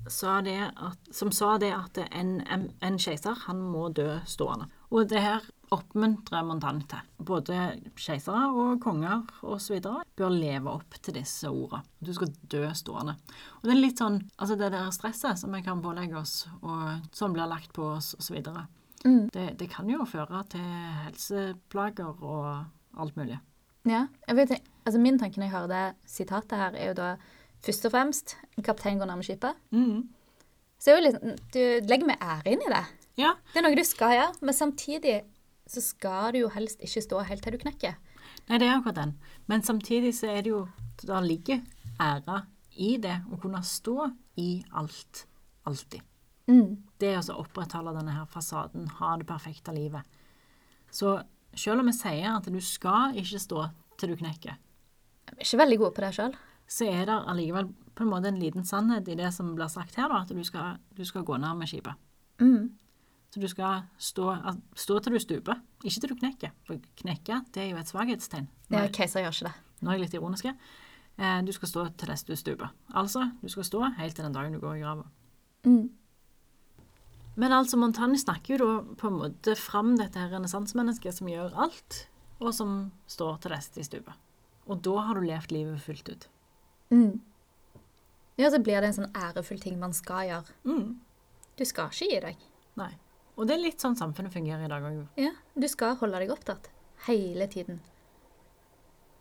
sa 0.09 0.41
det 0.41 0.59
at, 0.77 1.15
som 1.15 1.31
sa 1.33 1.57
det 1.61 1.71
at 1.75 1.99
en, 2.11 2.41
en, 2.41 2.69
en 2.81 2.99
keiser 2.99 3.37
han 3.47 3.61
må 3.63 3.89
dø 3.95 4.19
stående. 4.29 4.69
Og 4.91 5.09
det 5.11 5.23
her 5.23 5.45
oppmuntrer 5.71 6.43
Montaigne 6.47 6.87
til. 6.91 7.05
Både 7.23 7.59
keisere 7.99 8.49
og 8.51 8.81
konger 8.83 9.23
osv. 9.47 9.79
bør 10.19 10.33
leve 10.35 10.73
opp 10.73 10.97
til 10.99 11.15
disse 11.21 11.51
ordene. 11.51 11.85
Du 12.03 12.13
skal 12.17 12.33
dø 12.51 12.65
stående. 12.75 13.15
Og 13.61 13.69
det 13.69 13.77
er 13.77 13.83
litt 13.85 14.03
sånn, 14.03 14.19
altså 14.37 14.59
det 14.59 14.73
der 14.75 14.91
stresset 14.95 15.43
som 15.43 15.55
vi 15.55 15.63
kan 15.67 15.83
pålegge 15.85 16.19
oss, 16.19 16.43
og 16.63 17.07
som 17.15 17.37
blir 17.37 17.51
lagt 17.51 17.75
på 17.77 17.93
oss 17.95 18.15
osv. 18.19 18.41
Mm. 19.05 19.29
Det, 19.33 19.47
det 19.61 19.71
kan 19.73 19.89
jo 19.91 20.09
føre 20.09 20.43
til 20.51 20.67
helseplager 21.07 22.19
og 22.19 22.99
alt 22.99 23.21
mulig. 23.21 23.39
Ja, 23.89 24.09
jeg 24.27 24.37
vet, 24.37 24.59
altså 24.85 25.01
Min 25.01 25.19
tanke 25.21 25.41
når 25.41 25.47
jeg 25.47 25.55
hører 25.55 25.71
det 25.71 26.11
sitatet 26.11 26.59
her, 26.59 26.75
er 26.75 26.91
jo 26.91 26.99
da 26.99 27.13
først 27.65 27.85
og 27.89 27.93
fremst 27.95 28.37
en 28.57 28.65
kaptein 28.67 28.99
går 29.01 29.11
nærme 29.11 29.27
skipet. 29.27 29.57
Så 30.81 30.91
er 30.93 30.97
jo 30.97 31.05
liksom, 31.05 31.35
du 31.53 31.61
legger 31.91 32.09
med 32.09 32.23
ære 32.25 32.55
inn 32.55 32.63
i 32.65 32.73
det. 32.73 32.85
Ja, 33.21 33.35
Det 33.53 33.61
er 33.61 33.67
noe 33.67 33.77
du 33.77 33.85
skal 33.85 34.15
gjøre, 34.17 34.37
men 34.41 34.57
samtidig 34.57 35.17
så 35.71 35.83
skal 35.85 36.33
du 36.33 36.41
jo 36.41 36.49
helst 36.55 36.81
ikke 36.83 37.03
stå 37.05 37.21
helt 37.29 37.43
til 37.45 37.55
du 37.55 37.59
knekker. 37.61 37.99
Nei, 38.49 38.59
det 38.59 38.67
er 38.67 38.79
akkurat 38.79 38.97
den. 38.97 39.13
Men 39.47 39.63
samtidig 39.63 40.15
så 40.17 40.31
er 40.33 40.43
det 40.43 40.51
jo 40.55 40.69
Der 41.07 41.21
ligger 41.25 41.63
ære 42.01 42.43
i 42.77 42.97
det 43.01 43.23
å 43.33 43.39
kunne 43.41 43.63
stå 43.65 44.11
i 44.37 44.63
alt. 44.77 45.25
Alltid. 45.65 46.03
Mm. 46.51 46.77
Det 47.01 47.15
å 47.17 47.39
opprettholde 47.41 47.95
denne 47.97 48.13
her 48.13 48.27
fasaden, 48.29 48.89
ha 48.99 49.15
det 49.17 49.27
perfekte 49.29 49.73
livet. 49.73 50.03
Så 50.93 51.23
selv 51.57 51.81
om 51.81 51.89
vi 51.89 51.95
sier 51.97 52.35
at 52.35 52.45
du 52.53 52.61
skal 52.61 53.17
ikke 53.17 53.41
stå 53.41 53.65
til 53.97 54.13
du 54.13 54.17
knekker, 54.21 54.59
Jeg 55.31 55.37
er 55.39 55.47
ikke 55.47 55.63
veldig 55.63 55.79
god 55.79 55.95
på 55.95 56.03
det 56.05 56.15
sjøl. 56.17 56.33
Så 56.71 56.87
er 56.87 57.09
det 57.09 57.17
allikevel 57.33 57.71
på 57.99 58.05
en 58.07 58.11
måte 58.13 58.31
en 58.31 58.39
liten 58.41 58.65
sannhet 58.65 59.09
i 59.11 59.17
det 59.19 59.33
som 59.35 59.55
blir 59.59 59.69
sagt 59.73 59.97
her, 59.99 60.09
da, 60.13 60.21
at 60.23 60.31
du 60.31 60.43
skal, 60.47 60.77
du 60.97 61.03
skal 61.05 61.25
gå 61.27 61.37
ned 61.43 61.59
med 61.59 61.69
skipet. 61.69 61.99
Mm. 62.41 62.71
Så 63.31 63.41
du 63.43 63.47
skal 63.51 63.83
stå, 63.99 64.29
stå 64.79 64.99
til 65.05 65.15
du 65.15 65.21
stuper, 65.23 65.59
ikke 65.85 66.01
til 66.05 66.13
du 66.13 66.17
knekker. 66.19 66.55
For 66.67 66.79
knekke, 67.03 67.41
det 67.55 67.65
er 67.65 67.69
jo 67.73 67.81
et 67.83 67.91
svaghetstegn. 67.91 68.47
Nå 68.71 68.79
Ja, 68.79 68.85
er- 68.87 68.95
Keiser 68.95 69.23
gjør 69.27 69.35
ikke 69.37 69.51
det. 69.51 69.55
Nå 69.83 69.91
er 69.91 69.99
jeg 69.99 70.05
litt 70.07 70.15
ironisk. 70.19 70.47
Eh, 71.21 71.43
du 71.43 71.53
skal 71.53 71.69
stå 71.69 71.85
til 71.99 72.09
dess 72.09 72.25
du 72.25 72.35
stuper. 72.37 72.71
Altså, 72.95 73.27
du 73.43 73.49
skal 73.53 73.65
stå 73.69 73.83
helt 73.99 74.15
til 74.17 74.25
den 74.25 74.33
dagen 74.35 74.53
du 74.53 74.61
går 74.63 74.79
i 74.79 74.81
grava. 74.83 75.05
Mm. 75.67 75.91
Men 77.37 77.53
altså, 77.55 77.77
Montani 77.79 78.19
snakker 78.19 78.57
jo 78.57 78.59
da 78.65 78.95
på 78.99 79.09
en 79.11 79.19
måte 79.21 79.55
fram 79.59 79.95
dette 79.99 80.27
renessansemennesket 80.33 81.15
som 81.19 81.29
gjør 81.31 81.55
alt, 81.67 82.07
og 82.41 82.55
som 82.57 82.91
står 83.11 83.39
til 83.45 83.55
dess 83.55 83.69
de 83.77 83.85
stuper. 83.87 84.17
Og 84.71 84.83
da 84.83 84.97
har 85.07 85.15
du 85.19 85.27
levd 85.27 85.53
livet 85.55 85.81
fullt 85.85 86.09
ut. 86.15 86.29
Mm. 86.91 87.21
Ja, 88.41 88.51
så 88.51 88.59
blir 88.63 88.81
det 88.81 88.91
en 88.91 88.97
sånn 88.97 89.15
ærefull 89.17 89.61
ting 89.63 89.79
man 89.81 89.95
skal 89.97 90.27
gjøre. 90.31 90.57
Mm. 90.65 90.99
Du 91.59 91.65
skal 91.69 91.93
ikke 91.93 92.09
gi 92.09 92.21
deg. 92.25 92.45
Nei. 92.81 92.91
Og 93.37 93.49
det 93.49 93.57
er 93.57 93.63
litt 93.63 93.83
sånn 93.83 93.97
samfunnet 93.99 94.33
fungerer 94.35 94.65
i 94.65 94.71
dag 94.71 94.85
òg. 94.85 95.03
Ja, 95.21 95.33
du 95.55 95.67
skal 95.71 95.99
holde 96.01 96.23
deg 96.23 96.33
opptatt. 96.33 96.71
Hele 97.07 97.47
tiden. 97.53 97.81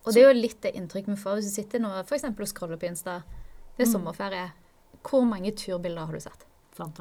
Og 0.06 0.16
det 0.16 0.24
er 0.24 0.30
jo 0.32 0.40
litt 0.40 0.62
det 0.64 0.74
inntrykk 0.80 1.12
vi 1.12 1.18
får 1.20 1.38
hvis 1.38 1.52
du 1.52 1.56
sitter 1.60 1.84
nå 1.84 1.92
for 2.08 2.18
eksempel 2.18 2.46
og 2.46 2.52
scroller 2.52 2.80
på 2.80 2.88
Insta. 2.90 3.20
Det 3.76 3.86
er 3.86 3.92
sommerferie. 3.92 4.48
Hvor 5.06 5.24
mange 5.28 5.52
turbilder 5.56 6.08
har 6.08 6.16
du 6.16 6.24
sett? 6.24 6.46
Sant? 6.76 7.00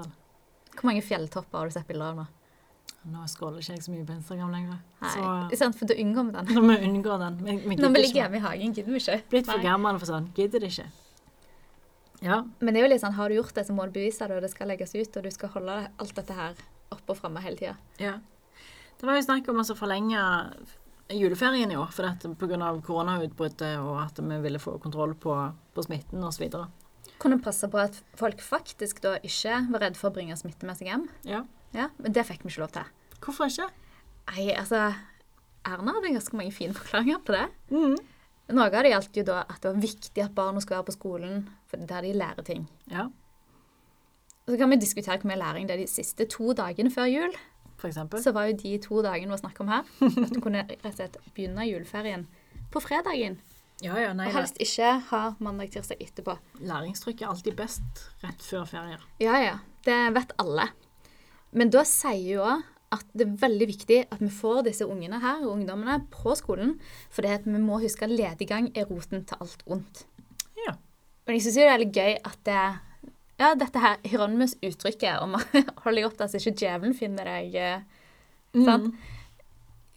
Hvor 0.74 0.86
mange 0.86 1.02
fjelltopper 1.02 1.58
har 1.58 1.70
du 1.70 1.74
sett 1.74 1.88
bilder 1.88 2.12
av 2.12 2.20
nå? 2.20 2.26
Nå 3.08 3.24
scroller 3.30 3.62
ikke 3.62 3.76
jeg 3.76 3.84
så 3.84 3.92
mye 3.92 4.04
på 4.04 4.14
Instagram 4.16 4.50
lenger. 4.52 4.78
Nei, 5.00 5.10
Så 5.14 5.26
det 5.52 5.58
sant, 5.60 5.76
for 5.78 5.88
du 5.88 5.94
unngår 5.94 6.32
den. 6.34 6.48
når 6.56 6.64
vi 6.68 6.88
unngår 6.88 7.20
den. 7.22 7.36
Vi, 7.44 7.54
vi 7.64 7.76
Når 7.78 7.92
vi 7.94 8.02
ligger 8.02 8.24
hjemme 8.24 8.40
i 8.40 8.44
hagen, 8.44 8.74
gidder 8.74 8.96
vi 8.96 9.02
ikke. 9.02 9.20
Blitt 9.30 9.48
for 9.48 9.62
gammel 9.64 10.00
for 10.02 10.10
sånn. 10.10 10.26
Gidder 10.36 10.64
det 10.64 10.72
ikke. 10.74 10.88
Ja. 12.24 12.40
Men 12.58 12.74
det 12.74 12.80
er 12.80 12.88
jo 12.88 12.90
litt 12.94 13.04
sånn, 13.04 13.14
har 13.14 13.30
du 13.30 13.38
gjort 13.38 13.54
det, 13.54 13.64
så 13.68 13.76
må 13.76 13.86
du 13.86 13.94
bevise 13.94 14.26
det, 14.26 14.40
og 14.40 14.42
det 14.42 14.50
skal 14.50 14.72
legges 14.72 14.96
ut, 14.96 15.20
og 15.20 15.28
du 15.28 15.30
skal 15.30 15.52
holde 15.54 15.78
alt 15.86 16.18
dette 16.18 16.34
her 16.34 16.58
oppe 16.90 17.14
og 17.14 17.20
fremme 17.20 17.42
hele 17.44 17.60
tida. 17.60 17.76
Ja. 18.02 18.16
Det 18.98 19.06
var 19.06 19.14
jo 19.14 19.24
snakk 19.28 19.48
om 19.52 19.62
å 19.62 19.78
forlenge 19.78 20.22
juleferien 21.14 21.70
i 21.72 21.78
år 21.78 21.92
for 21.94 22.04
dette 22.04 22.28
pga. 22.36 22.72
koronautbruddet 22.84 23.78
og 23.80 24.00
at 24.02 24.18
vi 24.18 24.40
ville 24.42 24.58
få 24.60 24.76
kontroll 24.82 25.14
på, 25.14 25.36
på 25.74 25.84
smitten 25.86 26.24
osv. 26.24 26.50
Kunne 27.22 27.38
passe 27.42 27.68
på 27.70 27.78
at 27.80 28.02
folk 28.18 28.42
faktisk 28.44 29.00
da 29.02 29.16
ikke 29.22 29.62
var 29.70 29.86
redd 29.86 29.96
for 29.96 30.10
å 30.10 30.16
bringe 30.18 30.36
smitte 30.36 30.66
med 30.66 30.78
seg 30.78 30.90
hjem. 30.90 31.06
Ja. 31.26 31.44
Ja, 31.74 31.88
Men 31.98 32.12
det 32.12 32.24
fikk 32.26 32.44
vi 32.44 32.52
ikke 32.52 32.64
lov 32.64 32.72
til. 32.72 32.88
Hvorfor 33.20 33.50
ikke? 33.50 33.68
Nei, 34.30 34.50
altså 34.56 34.94
Erna 35.68 35.92
hadde 35.96 36.14
ganske 36.14 36.36
mange 36.36 36.52
fine 36.52 36.74
forklaringer 36.74 37.20
på 37.26 37.34
det. 37.36 37.46
Mm. 37.70 37.96
Noe 38.56 38.64
av 38.70 38.82
det 38.82 38.92
gjaldt 38.94 39.16
jo 39.20 39.24
da 39.28 39.42
at 39.44 39.60
det 39.60 39.72
var 39.74 39.80
viktig 39.82 40.22
at 40.24 40.34
barna 40.36 40.60
skulle 40.64 40.78
være 40.80 40.88
på 40.88 40.96
skolen, 40.96 41.48
for 41.68 41.76
det 41.76 41.84
er 41.90 41.94
der 41.94 42.06
de 42.08 42.12
lærer 42.16 42.46
ting. 42.46 42.68
Ja, 42.90 43.08
så 44.48 44.56
kan 44.56 44.70
vi 44.72 44.78
diskutere 44.80 45.18
hvor 45.20 45.28
mye 45.28 45.36
læring 45.36 45.66
det 45.68 45.74
er 45.76 45.82
de 45.82 45.90
siste 45.92 46.24
to 46.24 46.54
dagene 46.56 46.90
før 46.90 47.04
jul. 47.04 47.34
for 47.76 47.88
eksempel. 47.88 48.22
Så 48.22 48.32
var 48.32 48.48
jo 48.48 48.56
de 48.56 48.78
to 48.82 49.02
dagene 49.02 49.30
vi 49.30 49.38
snakker 49.38 49.60
om 49.60 49.68
her, 49.68 49.84
at 50.24 50.32
du 50.34 50.40
kunne 50.40 50.64
rett 50.64 50.86
og 50.88 50.94
slett 50.96 51.18
begynne 51.34 51.66
juleferien 51.68 52.24
på 52.72 52.80
fredagen. 52.80 53.36
Ja, 53.84 53.94
ja, 54.00 54.12
nei 54.16 54.26
Og 54.26 54.34
helst 54.34 54.56
ikke 54.58 54.88
ha 55.12 55.20
mandag-tirsdag 55.38 56.00
etterpå. 56.02 56.34
Læringstrykk 56.58 57.22
er 57.22 57.28
alltid 57.28 57.54
best 57.60 58.00
rett 58.24 58.42
før 58.42 58.64
ferier. 58.66 59.04
Ja, 59.22 59.36
ja. 59.38 59.58
Det 59.86 59.98
vet 60.16 60.32
alle. 60.42 60.64
Men 61.56 61.70
da 61.72 61.84
sier 61.88 62.34
jo 62.38 62.48
at 62.94 63.04
det 63.16 63.26
er 63.26 63.40
veldig 63.42 63.68
viktig 63.68 63.98
at 64.08 64.20
vi 64.22 64.30
får 64.32 64.62
disse 64.68 64.86
ungene 64.88 65.20
her, 65.20 65.42
og 65.44 65.58
ungdommene 65.58 66.00
på 66.12 66.32
skolen. 66.38 66.76
For 67.12 67.24
det 67.24 67.40
at 67.40 67.48
vi 67.48 67.60
må 67.60 67.80
huske 67.82 68.06
at 68.06 68.14
lediggang 68.14 68.70
er 68.76 68.88
roten 68.88 69.26
til 69.28 69.44
alt 69.44 69.64
ondt. 69.68 70.04
Ja. 70.64 70.74
Men 71.26 71.36
jeg 71.36 71.46
syns 71.46 71.58
det 71.60 71.68
er 71.68 71.82
litt 71.82 71.96
gøy 71.96 72.14
at 72.16 72.44
det 72.48 72.66
Ja, 73.38 73.52
dette 73.54 73.78
her 73.78 74.00
Hieronymus 74.02 74.56
uttrykket 74.66 75.20
om 75.22 75.36
å 75.38 75.40
holde 75.84 76.00
deg 76.00 76.08
opptatt 76.08 76.32
så 76.32 76.40
ikke 76.40 76.56
djevelen 76.58 76.96
finner 76.98 77.28
deg 77.28 77.52
mm. 78.56 78.64
sant? 78.66 78.96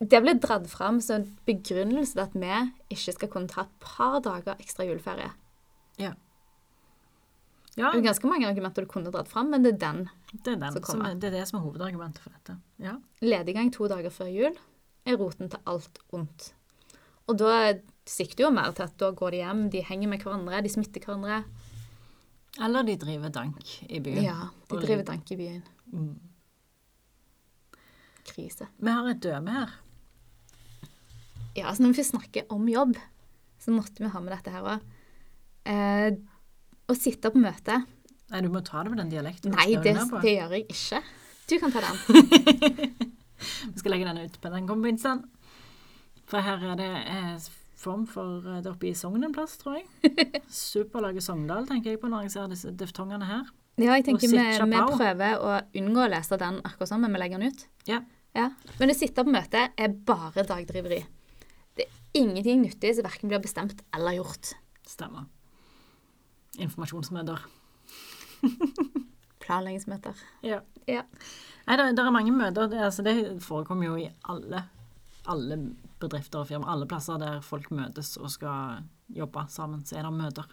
Det 0.01 0.19
ble 0.21 0.35
dratt 0.41 0.67
fram 0.69 0.99
som 1.01 1.21
en 1.21 1.31
begrunnelse 1.47 2.13
til 2.13 2.21
at 2.21 2.35
vi 2.37 2.51
ikke 2.93 3.15
skal 3.15 3.31
kunne 3.33 3.49
ta 3.49 3.63
et 3.65 3.73
par 3.81 4.19
dager 4.21 4.61
ekstra 4.61 4.85
juleferie. 4.85 5.31
Ja. 6.01 6.13
Ja, 7.77 7.91
Det 7.93 8.01
er 8.01 8.07
ganske 8.09 8.27
mange 8.27 8.47
argumenter 8.49 8.83
du 8.83 8.89
kunne 8.91 9.11
dratt 9.13 9.29
fram, 9.31 9.49
men 9.53 9.63
det 9.63 9.75
er 9.75 9.77
den 9.79 10.01
det 10.33 10.53
er, 10.53 10.57
den 10.59 10.73
som 10.73 10.83
som 10.83 10.99
kommer. 10.99 11.11
er, 11.11 11.15
det 11.15 11.29
er 11.29 11.37
det 11.39 11.47
som 11.47 11.59
er 11.59 11.63
hovedargumentet 11.63 12.19
for 12.19 12.33
dette. 12.35 12.57
Ja. 12.83 12.97
lediggang 13.21 13.71
to 13.71 13.87
dager 13.87 14.11
før 14.11 14.27
jul 14.27 14.57
er 15.05 15.15
roten 15.17 15.49
til 15.49 15.59
alt 15.65 15.99
ondt. 16.11 16.53
Og 17.29 17.37
da 17.39 17.79
sikter 18.05 18.43
jo 18.43 18.49
mer 18.51 18.73
til 18.75 18.83
at 18.83 18.97
da 18.99 19.11
går 19.15 19.31
de 19.31 19.37
hjem, 19.37 19.69
de 19.71 19.81
henger 19.87 20.09
med 20.11 20.19
hverandre, 20.25 20.61
de 20.61 20.69
smitter 20.69 20.99
hverandre. 21.05 21.43
Eller 22.59 22.83
de 22.83 22.97
driver 22.99 23.29
dank 23.31 23.63
i 23.87 23.99
byen. 24.03 24.23
Ja, 24.25 24.49
de 24.67 24.81
driver 24.81 25.03
dank 25.07 25.31
i 25.31 25.37
byen. 25.39 25.63
Mm. 25.93 26.19
Krise. 28.27 28.67
Vi 28.79 28.91
har 28.91 29.07
et 29.09 29.21
døme 29.23 29.55
her. 29.55 29.71
Ja, 31.55 31.69
altså 31.69 31.83
når 31.83 31.95
vi 31.95 32.03
snakker 32.03 32.51
om 32.53 32.67
jobb, 32.69 32.97
så 33.59 33.71
måtte 33.71 34.03
vi 34.03 34.09
ha 34.11 34.19
med 34.23 34.33
dette 34.35 34.51
her 34.53 34.67
òg. 34.75 34.85
Å 36.91 36.97
sitte 36.97 37.31
på 37.31 37.39
møte 37.39 37.81
Nei, 38.31 38.39
du 38.45 38.51
må 38.51 38.61
ta 38.63 38.83
det 38.83 38.91
med 38.93 39.01
den 39.01 39.09
dialekten. 39.11 39.51
Nei, 39.51 39.73
det, 39.83 39.91
det 40.23 40.31
gjør 40.37 40.53
jeg 40.55 40.63
ikke. 40.71 41.01
Du 41.51 41.57
kan 41.59 41.73
ta 41.73 41.81
den. 41.83 41.97
Vi 43.73 43.81
skal 43.81 43.91
legge 43.91 44.07
den 44.07 44.21
ut 44.23 44.37
på 44.39 44.51
den 44.53 44.69
kommer 44.69 44.87
på 44.87 44.93
Instaen. 44.93 45.25
For 46.31 46.39
her 46.45 46.63
er 46.63 46.77
det 46.79 46.87
eh, 47.11 47.49
form 47.81 48.05
for 48.07 48.45
eh, 48.45 48.61
det 48.63 48.71
oppe 48.71 48.87
i 48.87 48.93
Sogn 48.95 49.25
en 49.27 49.35
plass, 49.35 49.57
tror 49.59 49.81
jeg. 49.81 50.13
Superlaget 50.47 51.25
Sogndal, 51.25 51.67
tenker 51.67 51.91
jeg 51.91 51.99
på 51.99 52.11
når 52.11 52.29
jeg 52.29 52.35
ser 52.37 52.53
disse 52.53 52.71
diftongene 52.79 53.27
her. 53.27 53.51
Ja, 53.81 53.97
jeg 53.97 54.05
tenker 54.07 54.31
vi, 54.31 54.39
vi 54.39 54.81
prøver 54.93 55.43
å 55.43 55.57
unngå 55.81 56.05
å 56.05 56.09
lese 56.11 56.39
den 56.39 56.61
akkurat 56.63 56.91
sånn, 56.91 57.03
men 57.03 57.15
vi 57.15 57.23
legger 57.23 57.41
den 57.41 57.51
ut. 57.51 57.65
Ja. 57.89 57.99
Ja. 58.37 58.47
Men 58.79 58.93
å 58.93 58.95
sitte 58.95 59.25
på 59.27 59.33
møte 59.33 59.67
er 59.75 59.99
bare 60.07 60.47
dagdriveri. 60.47 61.01
Det 61.75 61.87
er 61.87 62.21
ingenting 62.21 62.63
nyttig 62.63 62.95
som 62.95 63.07
verken 63.07 63.31
blir 63.31 63.43
bestemt 63.43 63.83
eller 63.95 64.21
gjort. 64.21 64.53
Stemmer. 64.87 65.27
Informasjonsmøter. 66.59 67.39
Planleggingsmøter. 69.41 70.17
Ja. 70.45 70.59
Ja. 70.89 71.03
Nei, 71.67 71.77
det, 71.77 71.85
det 71.97 72.03
er 72.03 72.13
mange 72.13 72.33
møter. 72.35 72.67
Det, 72.71 72.79
altså, 72.87 73.03
det 73.05 73.15
forekommer 73.43 73.87
jo 73.91 73.95
i 74.01 74.07
alle, 74.29 74.63
alle 75.29 75.57
bedrifter 76.01 76.41
og 76.43 76.49
firma. 76.49 76.69
Alle 76.73 76.87
plasser 76.89 77.19
der 77.21 77.41
folk 77.45 77.71
møtes 77.73 78.15
og 78.21 78.29
skal 78.33 78.83
jobbe 79.15 79.45
sammen, 79.53 79.83
så 79.85 79.99
er 79.99 80.07
det 80.07 80.13
møter. 80.17 80.49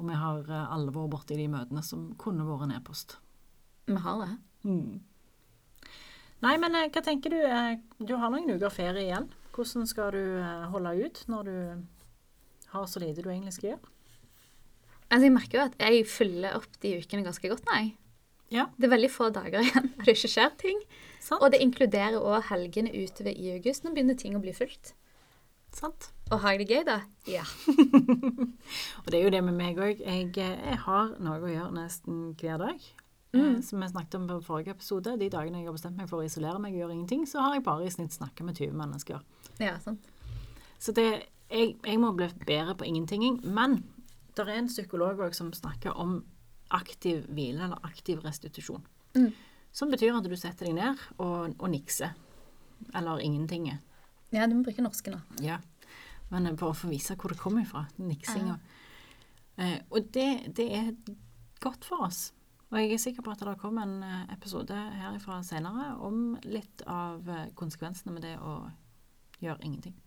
Og 0.00 0.08
vi 0.08 0.16
har 0.18 0.42
eh, 0.48 0.72
alle 0.74 0.94
vært 0.94 1.12
borti 1.12 1.36
de 1.38 1.46
møtene 1.52 1.82
som 1.86 2.10
kunne 2.20 2.46
vært 2.48 2.66
en 2.66 2.74
e-post. 2.78 3.16
Vi 3.86 3.98
har 4.02 4.22
det. 4.24 4.32
Mm. 4.66 5.00
Nei, 6.42 6.56
men 6.58 6.74
eh, 6.78 6.88
hva 6.90 7.02
tenker 7.06 7.34
du? 7.34 7.38
Eh, 7.44 7.76
Du 8.02 8.16
har 8.18 8.32
noen 8.32 8.50
uker 8.50 8.72
ferie 8.72 9.06
igjen. 9.06 9.28
Hvordan 9.52 9.86
skal 9.86 10.14
du 10.16 10.22
holde 10.72 10.94
ut 11.04 11.18
når 11.28 11.48
du 11.50 11.56
har 12.72 12.86
så 12.88 13.02
lite 13.02 13.20
du 13.22 13.28
egentlig 13.30 13.52
skal 13.58 13.74
gjøre? 13.74 13.90
Altså, 15.12 15.26
jeg 15.28 15.34
merker 15.34 15.58
jo 15.58 15.64
at 15.68 15.74
jeg 15.82 16.06
fyller 16.08 16.54
opp 16.56 16.78
de 16.80 16.94
ukene 17.02 17.24
ganske 17.26 17.50
godt, 17.52 17.66
nei. 17.68 17.92
Ja, 18.52 18.66
Det 18.76 18.84
er 18.88 18.92
veldig 18.96 19.10
få 19.12 19.30
dager 19.32 19.60
igjen, 19.64 19.90
der 19.96 20.04
det 20.08 20.14
ikke 20.16 20.28
skjer 20.32 20.50
ting. 20.60 20.80
sant? 21.20 21.40
Og 21.44 21.52
det 21.52 21.60
inkluderer 21.64 22.16
òg 22.20 22.48
helgene 22.50 22.90
utover 22.92 23.32
i 23.32 23.52
august. 23.54 23.84
Nå 23.84 23.92
begynner 23.94 24.16
ting 24.18 24.34
å 24.36 24.40
bli 24.42 24.52
fullt. 24.56 24.92
sant? 25.72 26.10
Og 26.32 26.40
har 26.40 26.52
jeg 26.56 26.64
det 26.66 26.68
gøy, 26.76 26.82
da? 26.88 26.98
Ja. 27.28 27.44
Og 29.04 29.08
det 29.12 29.18
er 29.18 29.24
jo 29.24 29.32
det 29.32 29.40
med 29.44 29.56
meg 29.56 29.76
òg. 29.80 30.00
Jeg, 30.00 30.28
eh, 30.40 30.58
jeg 30.70 30.78
har 30.84 31.14
noe 31.20 31.40
å 31.40 31.48
gjøre 31.52 31.72
nesten 31.76 32.34
hver 32.40 32.60
dag. 32.60 32.84
Mm. 33.32 33.62
Som 33.64 33.80
jeg 33.80 33.92
snakket 33.94 34.18
om 34.18 34.26
på 34.28 34.38
forrige 34.44 34.74
episode. 34.76 35.16
De 35.20 35.30
dagene 35.32 35.60
jeg 35.62 35.68
har 35.70 35.76
bestemt 35.76 35.96
meg 35.96 36.08
for 36.10 36.20
å 36.20 36.26
isolere 36.28 36.60
meg 36.60 36.74
og 36.76 36.82
gjøre 36.84 36.96
ingenting, 36.98 37.24
så 37.28 37.40
har 37.44 37.56
jeg 37.56 37.64
bare 37.68 37.88
i 37.88 37.92
snitt 37.92 38.12
snakka 38.16 38.44
med 38.44 38.60
20 38.60 38.76
mennesker. 38.76 39.22
ja, 39.60 39.78
sant. 39.80 40.04
Så 40.82 40.92
det, 40.92 41.06
jeg, 41.48 41.76
jeg 41.86 41.98
må 42.02 42.10
bli 42.16 42.26
bedre 42.44 42.74
på 42.76 42.84
ingenting. 42.88 43.38
Men 43.44 43.78
det 44.36 44.46
er 44.46 44.60
en 44.60 44.70
psykolog 44.70 45.22
som 45.36 45.52
snakker 45.52 45.96
om 45.98 46.20
aktiv 46.72 47.26
hvile, 47.28 47.66
eller 47.66 47.86
aktiv 47.86 48.22
restitusjon. 48.24 48.84
Mm. 49.16 49.32
Som 49.72 49.92
betyr 49.92 50.16
at 50.16 50.28
du 50.28 50.36
setter 50.36 50.68
deg 50.68 50.76
ned 50.76 51.00
og, 51.18 51.56
og 51.58 51.68
nikser. 51.72 52.14
Eller 52.96 53.22
ingenting. 53.24 53.68
Ja, 54.32 54.46
du 54.46 54.56
må 54.56 54.64
bruke 54.66 54.84
norske 54.84 55.12
nå. 55.12 55.20
Ja. 55.44 55.60
Men 56.32 56.48
eh, 56.48 56.56
bare 56.56 56.76
for 56.76 56.88
å 56.88 56.92
vise 56.92 57.16
hvor 57.20 57.32
det 57.32 57.40
kommer 57.40 57.66
fra. 57.68 57.86
Niksinga. 58.00 58.56
Eh, 59.60 59.78
og 59.92 60.08
det, 60.14 60.28
det 60.56 60.68
er 60.76 60.92
godt 61.62 61.84
for 61.88 62.08
oss. 62.08 62.30
Og 62.72 62.78
jeg 62.80 62.94
er 62.94 63.00
sikker 63.02 63.24
på 63.24 63.34
at 63.34 63.42
det 63.44 63.58
kommer 63.60 63.84
en 63.84 64.04
eh, 64.06 64.32
episode 64.32 64.76
herifra 64.96 65.42
senere 65.44 65.90
om 66.00 66.38
litt 66.48 66.84
av 66.88 67.28
eh, 67.28 67.50
konsekvensene 67.58 68.14
med 68.16 68.24
det 68.24 68.38
å 68.40 68.56
gjøre 69.42 69.60
ingenting. 69.66 69.98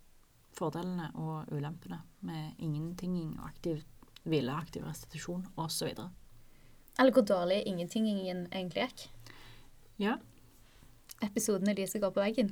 Fordelene 0.55 1.11
og 1.19 1.51
ulempene 1.53 1.99
med 2.25 2.57
ingenting 2.63 3.35
og 3.35 3.45
aktiv 3.51 3.83
hvile, 4.25 4.53
aktiv 4.55 4.85
restitusjon 4.85 5.45
osv. 5.61 5.91
Eller 6.99 7.11
hvor 7.15 7.25
dårlig 7.27 7.63
ingentingingen 7.67 8.45
egentlig 8.51 8.87
gikk. 8.87 9.05
Ja. 10.01 10.17
Episoden 11.23 11.69
er 11.71 11.77
de 11.77 11.87
som 11.87 12.03
går 12.03 12.13
på 12.15 12.23
veggen. 12.23 12.51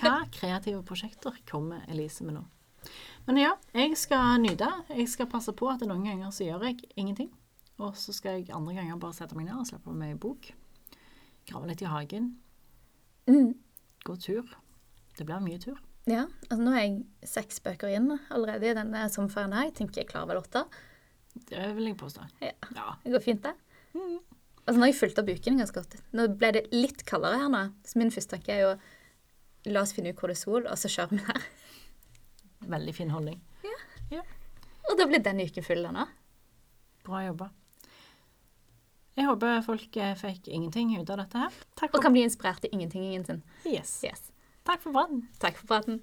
Hva 0.00 0.22
kreative 0.34 0.82
prosjekter 0.86 1.36
kommer 1.48 1.84
Elise 1.90 2.26
med 2.26 2.38
nå? 2.38 2.44
Men 3.26 3.40
ja, 3.42 3.52
jeg 3.76 3.96
skal 4.00 4.40
nyte. 4.42 4.68
Jeg 4.88 5.08
skal 5.12 5.28
passe 5.30 5.52
på 5.52 5.68
at 5.70 5.84
noen 5.86 6.06
ganger 6.06 6.32
så 6.34 6.46
gjør 6.46 6.70
jeg 6.70 6.88
ingenting. 6.96 7.30
Og 7.78 7.94
så 7.98 8.14
skal 8.14 8.38
jeg 8.40 8.54
andre 8.54 8.74
ganger 8.78 8.98
bare 8.98 9.14
sette 9.14 9.38
meg 9.38 9.46
ned 9.46 9.60
og 9.60 9.68
slappe 9.68 9.90
av 9.90 9.98
med 9.98 10.14
ei 10.14 10.18
bok. 10.18 10.50
Grave 11.48 11.70
litt 11.70 11.84
i 11.84 11.90
hagen. 11.90 12.32
Mm. 13.28 13.52
Gå 14.06 14.16
tur. 14.22 14.56
Det 15.18 15.26
blir 15.26 15.42
mye 15.44 15.60
tur. 15.62 15.78
Ja, 16.08 16.22
altså 16.48 16.62
nå 16.64 16.72
er 16.72 16.82
jeg 16.86 17.28
seks 17.28 17.58
bøker 17.64 17.90
inn 17.92 18.10
allerede 18.32 18.70
i 18.70 18.76
denne 18.78 19.02
sommerferien 19.12 19.52
her. 19.52 19.66
Jeg 19.68 19.74
tenker 19.82 20.00
jeg 20.02 20.08
klarer 20.08 20.30
vel 20.30 20.40
åtte. 20.40 20.62
Det 21.50 21.66
vil 21.76 21.90
jeg 21.90 21.98
påstå. 22.00 22.24
Ja, 22.42 22.52
Ja. 22.74 22.86
det 23.04 23.12
går 23.12 23.24
fint, 23.26 23.42
det. 23.44 23.52
Altså, 23.94 24.76
nå 24.78 24.84
har 24.84 24.90
jeg 24.92 24.98
fulgt 25.00 25.18
opp 25.20 25.28
uken 25.32 25.58
ganske 25.60 25.80
godt. 25.80 25.98
Nå 26.16 26.26
ble 26.38 26.50
det 26.56 26.64
litt 26.72 27.04
kaldere 27.08 27.38
her 27.40 27.48
nå, 27.52 27.60
så 27.88 28.00
min 28.00 28.10
første 28.12 28.36
tanke 28.36 28.52
er 28.56 28.60
jo 28.64 28.72
la 29.72 29.82
oss 29.84 29.92
finne 29.96 30.10
ut 30.14 30.18
hvor 30.20 30.28
det 30.32 30.36
er 30.38 30.40
sol, 30.42 30.66
og 30.68 30.76
så 30.80 30.88
kjører 30.92 31.12
vi 31.16 31.22
her. 31.28 31.46
Veldig 32.68 32.94
fin 32.96 33.10
holdning. 33.14 33.40
Ja. 34.10 34.22
Og 34.88 34.96
da 34.96 35.04
blir 35.08 35.20
denne 35.24 35.44
uken 35.44 35.64
full 35.66 35.84
nå. 35.92 36.06
Bra 37.04 37.20
jobba. 37.26 37.50
Jeg 39.18 39.26
håper 39.26 39.62
folk 39.66 39.96
eh, 40.00 40.14
fikk 40.16 40.48
ingenting 40.54 40.92
ut 41.00 41.10
av 41.10 41.18
dette 41.24 41.40
her. 41.42 41.56
Takk 41.76 41.90
Og 41.90 41.96
for, 41.98 42.04
kan 42.06 42.14
bli 42.14 42.22
inspirert 42.24 42.60
til 42.62 42.72
ingentingingen 42.72 43.18
ingenting. 43.24 43.42
yes. 43.66 43.98
Yes. 44.06 44.30
Takk 44.68 44.82
for 44.82 44.92
praten. 44.92 45.28
Takk 45.38 45.56
for 45.56 45.66
praten. 45.66 46.02